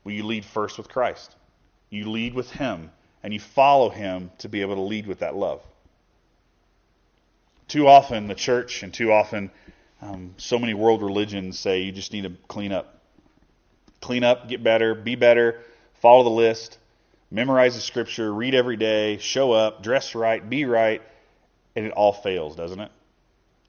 Well, 0.04 0.14
you 0.14 0.24
lead 0.24 0.46
first 0.46 0.78
with 0.78 0.90
Christ. 0.90 1.36
You 1.90 2.10
lead 2.10 2.34
with 2.34 2.52
Him, 2.52 2.92
and 3.24 3.34
you 3.34 3.40
follow 3.40 3.90
Him 3.90 4.32
to 4.40 4.50
be 4.50 4.62
able 4.62 4.76
to 4.76 4.82
lead 4.82 5.08
with 5.08 5.20
that 5.20 5.36
love. 5.36 5.62
Too 7.68 7.88
often, 7.88 8.28
the 8.28 8.36
church 8.36 8.84
and 8.84 8.94
too 8.94 9.12
often, 9.12 9.52
um, 10.02 10.34
so 10.38 10.60
many 10.60 10.74
world 10.74 11.02
religions 11.02 11.60
say 11.60 11.82
you 11.82 11.92
just 11.92 12.14
need 12.14 12.24
to 12.24 12.32
clean 12.48 12.72
up. 12.72 13.02
Clean 14.00 14.24
up, 14.24 14.48
get 14.48 14.64
better, 14.64 14.94
be 14.94 15.16
better, 15.16 15.60
follow 16.02 16.24
the 16.24 16.30
list, 16.30 16.78
memorize 17.32 17.76
the 17.76 17.82
scripture, 17.82 18.34
read 18.34 18.56
every 18.56 18.78
day, 18.78 19.18
show 19.18 19.52
up, 19.52 19.84
dress 19.84 20.16
right, 20.16 20.48
be 20.48 20.66
right, 20.66 21.02
and 21.76 21.86
it 21.86 21.92
all 21.92 22.14
fails, 22.14 22.56
doesn't 22.56 22.80
it? 22.80 22.92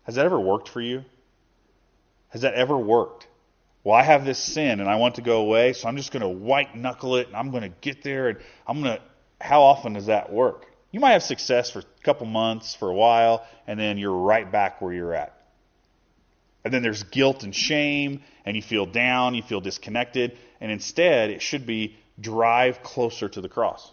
Has 0.05 0.14
that 0.14 0.25
ever 0.25 0.41
worked 0.41 0.69
for 0.69 0.81
you? 0.81 1.05
Has 2.31 2.43
that 2.43 2.55
ever 2.55 2.77
worked? 2.77 3.27
Well, 3.85 3.97
I 3.97 4.03
have 4.03 4.25
this 4.25 4.38
sin 4.38 4.81
and 4.81 4.88
I 4.88 4.97
want 4.97 5.17
to 5.17 5.23
go 5.23 5.41
away, 5.41 5.73
so 5.73 5.88
I'm 5.88 5.97
just 5.97 6.12
going 6.12 6.23
to 6.23 6.29
white 6.29 6.77
knuckle 6.77 7.17
it 7.17 7.29
and 7.29 7.37
I'm 7.37 7.51
going 7.51 7.62
to 7.62 7.69
get 7.81 8.03
there 8.03 8.29
and 8.29 8.38
I'm 8.67 8.83
going 8.83 8.97
to. 8.97 9.03
How 9.41 9.62
often 9.62 9.93
does 9.93 10.07
that 10.07 10.33
work? 10.33 10.67
You 10.91 11.01
might 11.01 11.12
have 11.12 11.23
success 11.23 11.71
for 11.71 11.81
a 11.81 12.03
couple 12.03 12.27
months, 12.27 12.75
for 12.75 12.91
a 12.91 12.95
while, 12.95 13.47
and 13.67 13.79
then 13.79 13.99
you're 13.99 14.17
right 14.17 14.51
back 14.51 14.81
where 14.81 14.93
you're 14.93 15.14
at. 15.14 15.35
And 16.64 16.75
then 16.75 16.83
there's 16.83 17.05
guilt 17.05 17.45
and 17.45 17.55
shame, 17.55 18.23
and 18.45 18.57
you 18.57 18.62
feel 18.62 18.85
down, 18.85 19.35
you 19.35 19.43
feel 19.43 19.61
disconnected, 19.61 20.37
and 20.61 20.73
instead 20.73 21.31
it 21.31 21.41
should 21.41 21.67
be 21.67 21.97
drive 22.20 22.83
closer 22.83 23.28
to 23.28 23.40
the 23.40 23.48
cross. 23.48 23.92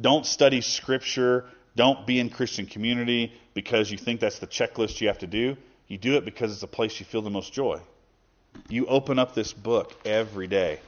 Don't 0.00 0.24
study 0.24 0.60
Scripture, 0.60 1.46
don't 1.74 2.06
be 2.06 2.20
in 2.20 2.30
Christian 2.30 2.66
community 2.66 3.32
because 3.54 3.90
you 3.90 3.98
think 3.98 4.20
that's 4.20 4.38
the 4.38 4.46
checklist 4.46 5.00
you 5.00 5.08
have 5.08 5.18
to 5.18 5.26
do. 5.26 5.56
You 5.88 5.98
do 5.98 6.16
it 6.16 6.24
because 6.24 6.52
it's 6.52 6.62
a 6.62 6.68
place 6.68 7.00
you 7.00 7.06
feel 7.06 7.22
the 7.22 7.30
most 7.30 7.52
joy. 7.52 7.80
You 8.68 8.86
open 8.86 9.18
up 9.18 9.34
this 9.34 9.52
book 9.52 9.94
every 10.04 10.46
day 10.46 10.80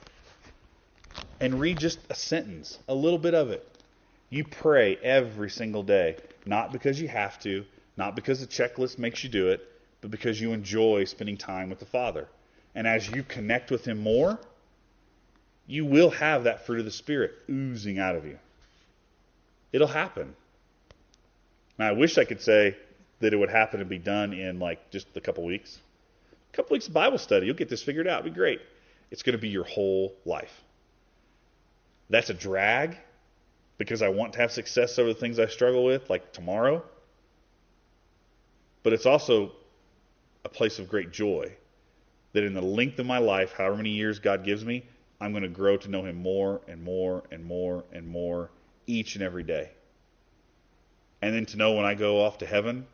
and 1.41 1.59
read 1.59 1.79
just 1.79 1.99
a 2.11 2.15
sentence, 2.15 2.79
a 2.89 2.95
little 2.95 3.19
bit 3.19 3.35
of 3.35 3.51
it. 3.51 3.67
You 4.29 4.45
pray 4.45 4.97
every 4.97 5.51
single 5.51 5.83
day, 5.83 6.17
not 6.47 6.73
because 6.73 7.01
you 7.01 7.09
have 7.09 7.41
to, 7.41 7.65
not 7.97 8.15
because 8.15 8.41
the 8.41 8.47
checklist 8.47 8.99
makes 8.99 9.25
you 9.25 9.31
do 9.31 9.49
it, 9.49 9.67
but 10.01 10.11
because 10.11 10.41
you 10.41 10.53
enjoy 10.53 11.05
spending 11.05 11.37
time 11.37 11.71
with 11.71 11.81
the 11.81 11.87
Father. 11.87 12.29
And 12.75 12.87
as 12.87 13.09
you 13.09 13.23
connect 13.23 13.71
with 13.71 13.85
Him 13.85 13.99
more, 13.99 14.39
you 15.71 15.85
will 15.85 16.11
have 16.11 16.45
that 16.45 16.67
fruit 16.67 16.81
of 16.81 16.85
the 16.85 16.91
Spirit 16.91 17.33
oozing 17.49 17.99
out 17.99 18.17
of 18.17 18.27
you. 18.27 18.39
It'll 19.73 19.87
happen. 19.87 20.35
Now, 21.79 21.89
I 21.89 21.93
wish 21.93 22.19
I 22.19 22.25
could 22.25 22.41
say 22.41 22.77
that 23.21 23.33
it 23.33 23.37
would 23.37 23.51
happen 23.51 23.81
and 23.81 23.89
be 23.89 23.99
done 23.99 24.33
in 24.33 24.59
like 24.59 24.91
just 24.91 25.07
a 25.17 25.21
couple 25.21 25.45
weeks. 25.45 25.79
A 26.53 26.57
couple 26.57 26.75
weeks 26.75 26.89
of 26.89 26.93
Bible 26.93 27.19
study, 27.19 27.47
you'll 27.47 27.55
get 27.55 27.69
this 27.69 27.83
figured 27.83 28.09
out. 28.09 28.21
It'll 28.21 28.31
be 28.31 28.37
great. 28.37 28.61
It's 29.13 29.23
going 29.23 29.35
to 29.35 29.41
be 29.41 29.49
your 29.49 29.65
whole 29.65 30.13
life. 30.25 30.63
That's 32.09 32.31
a 32.31 32.35
drag 32.35 32.97
because 33.79 34.03
I 34.03 34.09
want 34.09 34.33
to 34.33 34.41
have 34.41 34.51
success 34.51 34.99
over 34.99 35.13
the 35.13 35.19
things 35.19 35.39
I 35.39 35.47
struggle 35.47 35.85
with, 35.85 36.11
like 36.11 36.33
tomorrow. 36.33 36.83
But 38.83 38.93
it's 38.93 39.07
also 39.07 39.53
a 40.45 40.49
place 40.49 40.81
of 40.81 40.89
great 40.89 41.13
joy 41.13 41.53
that 42.33 42.43
in 42.43 42.55
the 42.55 42.61
length 42.63 42.99
of 42.99 43.07
my 43.07 43.19
life, 43.19 43.53
however 43.53 43.77
many 43.77 43.91
years 43.91 44.19
God 44.19 44.45
gives 44.45 44.65
me, 44.65 44.85
I'm 45.21 45.33
going 45.33 45.43
to 45.43 45.49
grow 45.49 45.77
to 45.77 45.89
know 45.89 46.05
Him 46.05 46.17
more 46.17 46.63
and 46.67 46.83
more 46.83 47.25
and 47.31 47.45
more 47.45 47.85
and 47.93 48.09
more 48.09 48.51
each 48.87 49.15
and 49.15 49.25
every 49.25 49.43
day. 49.43 49.71
And 51.23 51.35
then 51.35 51.47
to 51.47 51.57
know 51.57 51.73
when 51.75 51.85
I 51.85 51.95
go 51.95 52.25
off 52.25 52.39
to 52.39 52.47
heaven 52.47 52.87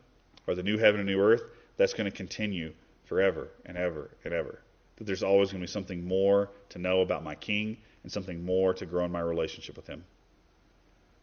or 0.45 0.55
the 0.55 0.63
new 0.63 0.77
heaven 0.77 0.99
and 0.99 1.07
new 1.07 1.19
earth, 1.19 1.43
that's 1.77 1.93
going 1.93 2.09
to 2.09 2.15
continue 2.15 2.73
forever 3.05 3.49
and 3.65 3.77
ever 3.77 4.11
and 4.25 4.33
ever. 4.33 4.59
That 4.97 5.05
there's 5.05 5.23
always 5.23 5.51
going 5.51 5.61
to 5.61 5.67
be 5.67 5.71
something 5.71 6.05
more 6.05 6.49
to 6.69 6.79
know 6.79 7.01
about 7.01 7.23
my 7.23 7.35
King 7.35 7.77
and 8.03 8.11
something 8.11 8.43
more 8.43 8.73
to 8.73 8.85
grow 8.85 9.05
in 9.05 9.11
my 9.11 9.21
relationship 9.21 9.77
with 9.77 9.87
Him. 9.87 10.03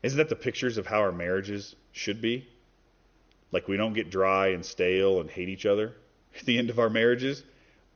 Isn't 0.02 0.18
that 0.18 0.28
the 0.28 0.36
pictures 0.36 0.78
of 0.78 0.86
how 0.86 1.00
our 1.00 1.12
marriages 1.12 1.76
should 1.92 2.20
be? 2.20 2.48
Like 3.52 3.68
we 3.68 3.76
don't 3.76 3.94
get 3.94 4.10
dry 4.10 4.48
and 4.48 4.64
stale 4.64 5.20
and 5.20 5.30
hate 5.30 5.48
each 5.48 5.66
other 5.66 5.94
at 6.38 6.46
the 6.46 6.58
end 6.58 6.70
of 6.70 6.78
our 6.78 6.90
marriages, 6.90 7.42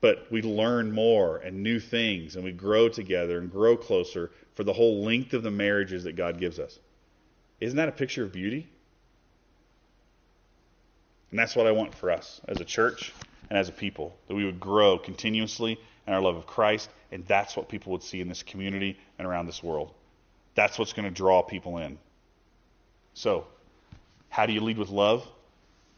but 0.00 0.26
we 0.30 0.42
learn 0.42 0.92
more 0.92 1.38
and 1.38 1.62
new 1.62 1.80
things 1.80 2.36
and 2.36 2.44
we 2.44 2.52
grow 2.52 2.88
together 2.88 3.38
and 3.38 3.50
grow 3.50 3.76
closer 3.76 4.30
for 4.54 4.64
the 4.64 4.72
whole 4.72 5.04
length 5.04 5.34
of 5.34 5.42
the 5.42 5.50
marriages 5.50 6.04
that 6.04 6.16
God 6.16 6.38
gives 6.38 6.58
us. 6.58 6.78
Isn't 7.60 7.76
that 7.76 7.88
a 7.88 7.92
picture 7.92 8.24
of 8.24 8.32
beauty? 8.32 8.68
And 11.30 11.38
that's 11.38 11.56
what 11.56 11.66
I 11.66 11.72
want 11.72 11.94
for 11.94 12.10
us 12.10 12.40
as 12.48 12.60
a 12.60 12.64
church 12.64 13.12
and 13.50 13.58
as 13.58 13.68
a 13.68 13.72
people, 13.72 14.16
that 14.28 14.34
we 14.34 14.44
would 14.44 14.60
grow 14.60 14.98
continuously 14.98 15.78
in 16.06 16.12
our 16.12 16.20
love 16.20 16.36
of 16.36 16.46
Christ 16.46 16.88
and 17.10 17.24
that's 17.26 17.56
what 17.56 17.68
people 17.68 17.92
would 17.92 18.02
see 18.02 18.20
in 18.20 18.28
this 18.28 18.42
community 18.42 18.98
and 19.18 19.26
around 19.26 19.46
this 19.46 19.62
world. 19.62 19.92
That's 20.54 20.78
what's 20.78 20.92
going 20.92 21.08
to 21.08 21.14
draw 21.14 21.42
people 21.42 21.78
in. 21.78 21.98
So, 23.14 23.46
how 24.28 24.46
do 24.46 24.52
you 24.52 24.60
lead 24.60 24.78
with 24.78 24.90
love? 24.90 25.26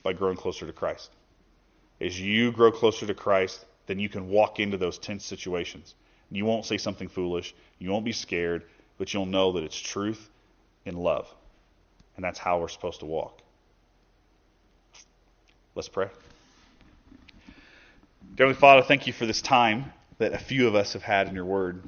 By 0.03 0.13
growing 0.13 0.37
closer 0.37 0.67
to 0.67 0.73
Christ. 0.73 1.11
As 2.01 2.19
you 2.19 2.53
grow 2.53 2.73
closer 2.73 3.07
to 3.07 3.15
Christ, 3.15 3.65
then 3.91 3.99
you 3.99 4.09
can 4.09 4.29
walk 4.29 4.61
into 4.61 4.77
those 4.77 4.99
tense 4.99 5.25
situations. 5.25 5.97
You 6.31 6.45
won't 6.45 6.65
say 6.65 6.79
something 6.79 7.09
foolish. 7.09 7.57
You 7.81 7.91
won't 7.91 8.05
be 8.05 8.13
scared, 8.13 8.63
but 8.99 9.13
you'll 9.13 9.27
know 9.27 9.51
that 9.51 9.65
it's 9.65 9.77
truth 9.77 10.31
in 10.85 10.97
love. 10.97 11.27
And 12.15 12.25
that's 12.25 12.39
how 12.39 12.61
we're 12.61 12.69
supposed 12.69 13.01
to 13.01 13.07
walk. 13.07 13.43
Let's 15.75 15.89
pray. 15.89 16.07
Heavenly 18.39 18.55
Father, 18.55 18.83
thank 18.83 19.09
you 19.09 19.13
for 19.13 19.27
this 19.27 19.43
time 19.43 19.93
that 20.19 20.35
a 20.35 20.39
few 20.39 20.69
of 20.69 20.77
us 20.77 20.93
have 20.93 21.03
had 21.03 21.27
in 21.27 21.35
your 21.35 21.45
word. 21.45 21.83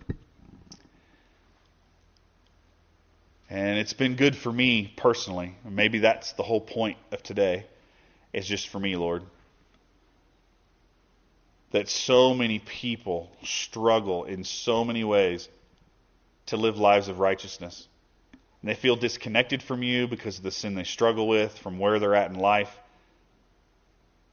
And 3.48 3.78
it's 3.78 3.92
been 3.92 4.16
good 4.16 4.34
for 4.34 4.52
me 4.52 4.92
personally. 4.96 5.54
Maybe 5.64 6.00
that's 6.00 6.32
the 6.32 6.42
whole 6.42 6.60
point 6.60 6.98
of 7.12 7.22
today, 7.22 7.64
is 8.32 8.44
just 8.44 8.66
for 8.70 8.80
me, 8.80 8.96
Lord. 8.96 9.22
That 11.72 11.88
so 11.88 12.34
many 12.34 12.58
people 12.58 13.30
struggle 13.44 14.24
in 14.24 14.44
so 14.44 14.84
many 14.84 15.04
ways 15.04 15.48
to 16.46 16.56
live 16.56 16.78
lives 16.78 17.08
of 17.08 17.18
righteousness. 17.18 17.88
And 18.60 18.70
they 18.70 18.74
feel 18.74 18.96
disconnected 18.96 19.62
from 19.62 19.82
you 19.82 20.06
because 20.06 20.38
of 20.38 20.44
the 20.44 20.50
sin 20.50 20.74
they 20.74 20.84
struggle 20.84 21.26
with, 21.26 21.58
from 21.58 21.78
where 21.78 21.98
they're 21.98 22.14
at 22.14 22.30
in 22.30 22.38
life. 22.38 22.78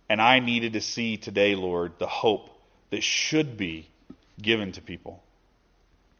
And 0.09 0.21
I 0.21 0.39
needed 0.39 0.73
to 0.73 0.81
see 0.81 1.17
today, 1.17 1.55
Lord, 1.55 1.93
the 1.97 2.07
hope 2.07 2.49
that 2.89 3.03
should 3.03 3.57
be 3.57 3.87
given 4.41 4.71
to 4.73 4.81
people. 4.81 5.23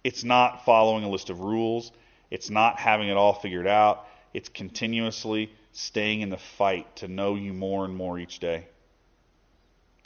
It's 0.03 0.23
not 0.23 0.65
following 0.65 1.03
a 1.03 1.09
list 1.09 1.29
of 1.29 1.41
rules, 1.41 1.91
it's 2.31 2.49
not 2.49 2.79
having 2.79 3.09
it 3.09 3.17
all 3.17 3.33
figured 3.33 3.67
out. 3.67 4.05
It's 4.33 4.49
continuously 4.49 5.51
staying 5.73 6.21
in 6.21 6.29
the 6.29 6.37
fight 6.37 6.97
to 6.97 7.07
know 7.07 7.35
you 7.35 7.53
more 7.53 7.85
and 7.85 7.95
more 7.95 8.19
each 8.19 8.39
day. 8.39 8.67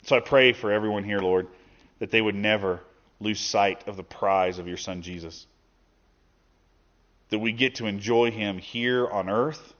So 0.04 0.16
I 0.16 0.20
pray 0.20 0.52
for 0.52 0.70
everyone 0.70 1.04
here, 1.04 1.20
Lord, 1.20 1.46
that 1.98 2.10
they 2.10 2.20
would 2.20 2.34
never 2.34 2.80
lose 3.20 3.40
sight 3.40 3.88
of 3.88 3.96
the 3.96 4.02
prize 4.02 4.58
of 4.58 4.68
your 4.68 4.76
Son 4.76 5.00
Jesus. 5.00 5.46
That 7.30 7.38
we 7.38 7.52
get 7.52 7.76
to 7.76 7.86
enjoy 7.86 8.30
him 8.30 8.58
here 8.58 9.08
on 9.08 9.30
earth, 9.30 9.72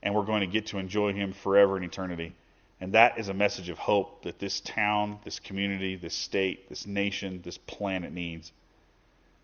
and 0.00 0.14
we're 0.14 0.24
going 0.24 0.42
to 0.42 0.46
get 0.46 0.66
to 0.66 0.78
enjoy 0.78 1.12
him 1.12 1.32
forever 1.32 1.76
in 1.76 1.82
eternity. 1.82 2.34
And 2.80 2.92
that 2.92 3.18
is 3.18 3.28
a 3.28 3.34
message 3.34 3.68
of 3.70 3.78
hope 3.78 4.22
that 4.22 4.38
this 4.38 4.60
town, 4.60 5.18
this 5.24 5.40
community, 5.40 5.96
this 5.96 6.14
state, 6.14 6.68
this 6.68 6.86
nation, 6.86 7.40
this 7.44 7.58
planet 7.58 8.12
needs. 8.12 8.52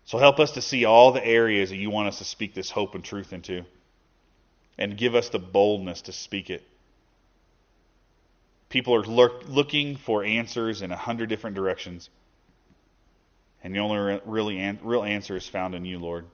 So 0.05 0.17
help 0.17 0.39
us 0.39 0.51
to 0.51 0.61
see 0.61 0.85
all 0.85 1.11
the 1.11 1.25
areas 1.25 1.69
that 1.69 1.77
you 1.77 1.89
want 1.89 2.07
us 2.07 2.19
to 2.19 2.25
speak 2.25 2.53
this 2.53 2.71
hope 2.71 2.95
and 2.95 3.03
truth 3.03 3.33
into. 3.33 3.65
And 4.77 4.97
give 4.97 5.15
us 5.15 5.29
the 5.29 5.39
boldness 5.39 6.03
to 6.03 6.13
speak 6.13 6.49
it. 6.49 6.63
People 8.69 8.95
are 8.95 9.03
lurk, 9.03 9.47
looking 9.47 9.97
for 9.97 10.23
answers 10.23 10.81
in 10.81 10.91
a 10.91 10.95
hundred 10.95 11.29
different 11.29 11.55
directions. 11.55 12.09
And 13.63 13.75
the 13.75 13.79
only 13.79 14.21
really 14.25 14.59
an, 14.59 14.79
real 14.83 15.03
answer 15.03 15.35
is 15.35 15.47
found 15.47 15.75
in 15.75 15.85
you, 15.85 15.99
Lord. 15.99 16.25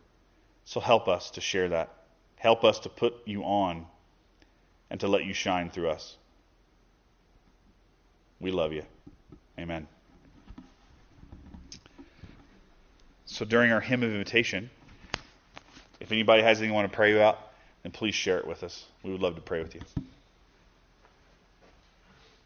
So 0.65 0.79
help 0.79 1.07
us 1.07 1.31
to 1.31 1.41
share 1.41 1.69
that. 1.69 1.93
Help 2.35 2.63
us 2.63 2.79
to 2.79 2.89
put 2.89 3.15
you 3.25 3.43
on 3.43 3.87
and 4.89 4.99
to 4.99 5.07
let 5.07 5.25
you 5.25 5.33
shine 5.33 5.69
through 5.69 5.89
us. 5.89 6.17
We 8.39 8.51
love 8.51 8.73
you. 8.73 8.83
Amen. 9.57 9.87
So 13.25 13.45
during 13.45 13.71
our 13.71 13.81
hymn 13.81 14.03
of 14.03 14.11
invitation, 14.11 14.69
if 15.99 16.11
anybody 16.11 16.43
has 16.43 16.57
anything 16.57 16.69
you 16.69 16.75
want 16.75 16.91
to 16.91 16.95
pray 16.95 17.13
about, 17.13 17.39
then 17.83 17.91
please 17.91 18.13
share 18.13 18.37
it 18.39 18.47
with 18.47 18.63
us. 18.63 18.85
We 19.03 19.11
would 19.11 19.21
love 19.21 19.35
to 19.35 19.41
pray 19.41 19.63
with 19.63 19.73
you. 19.75 19.81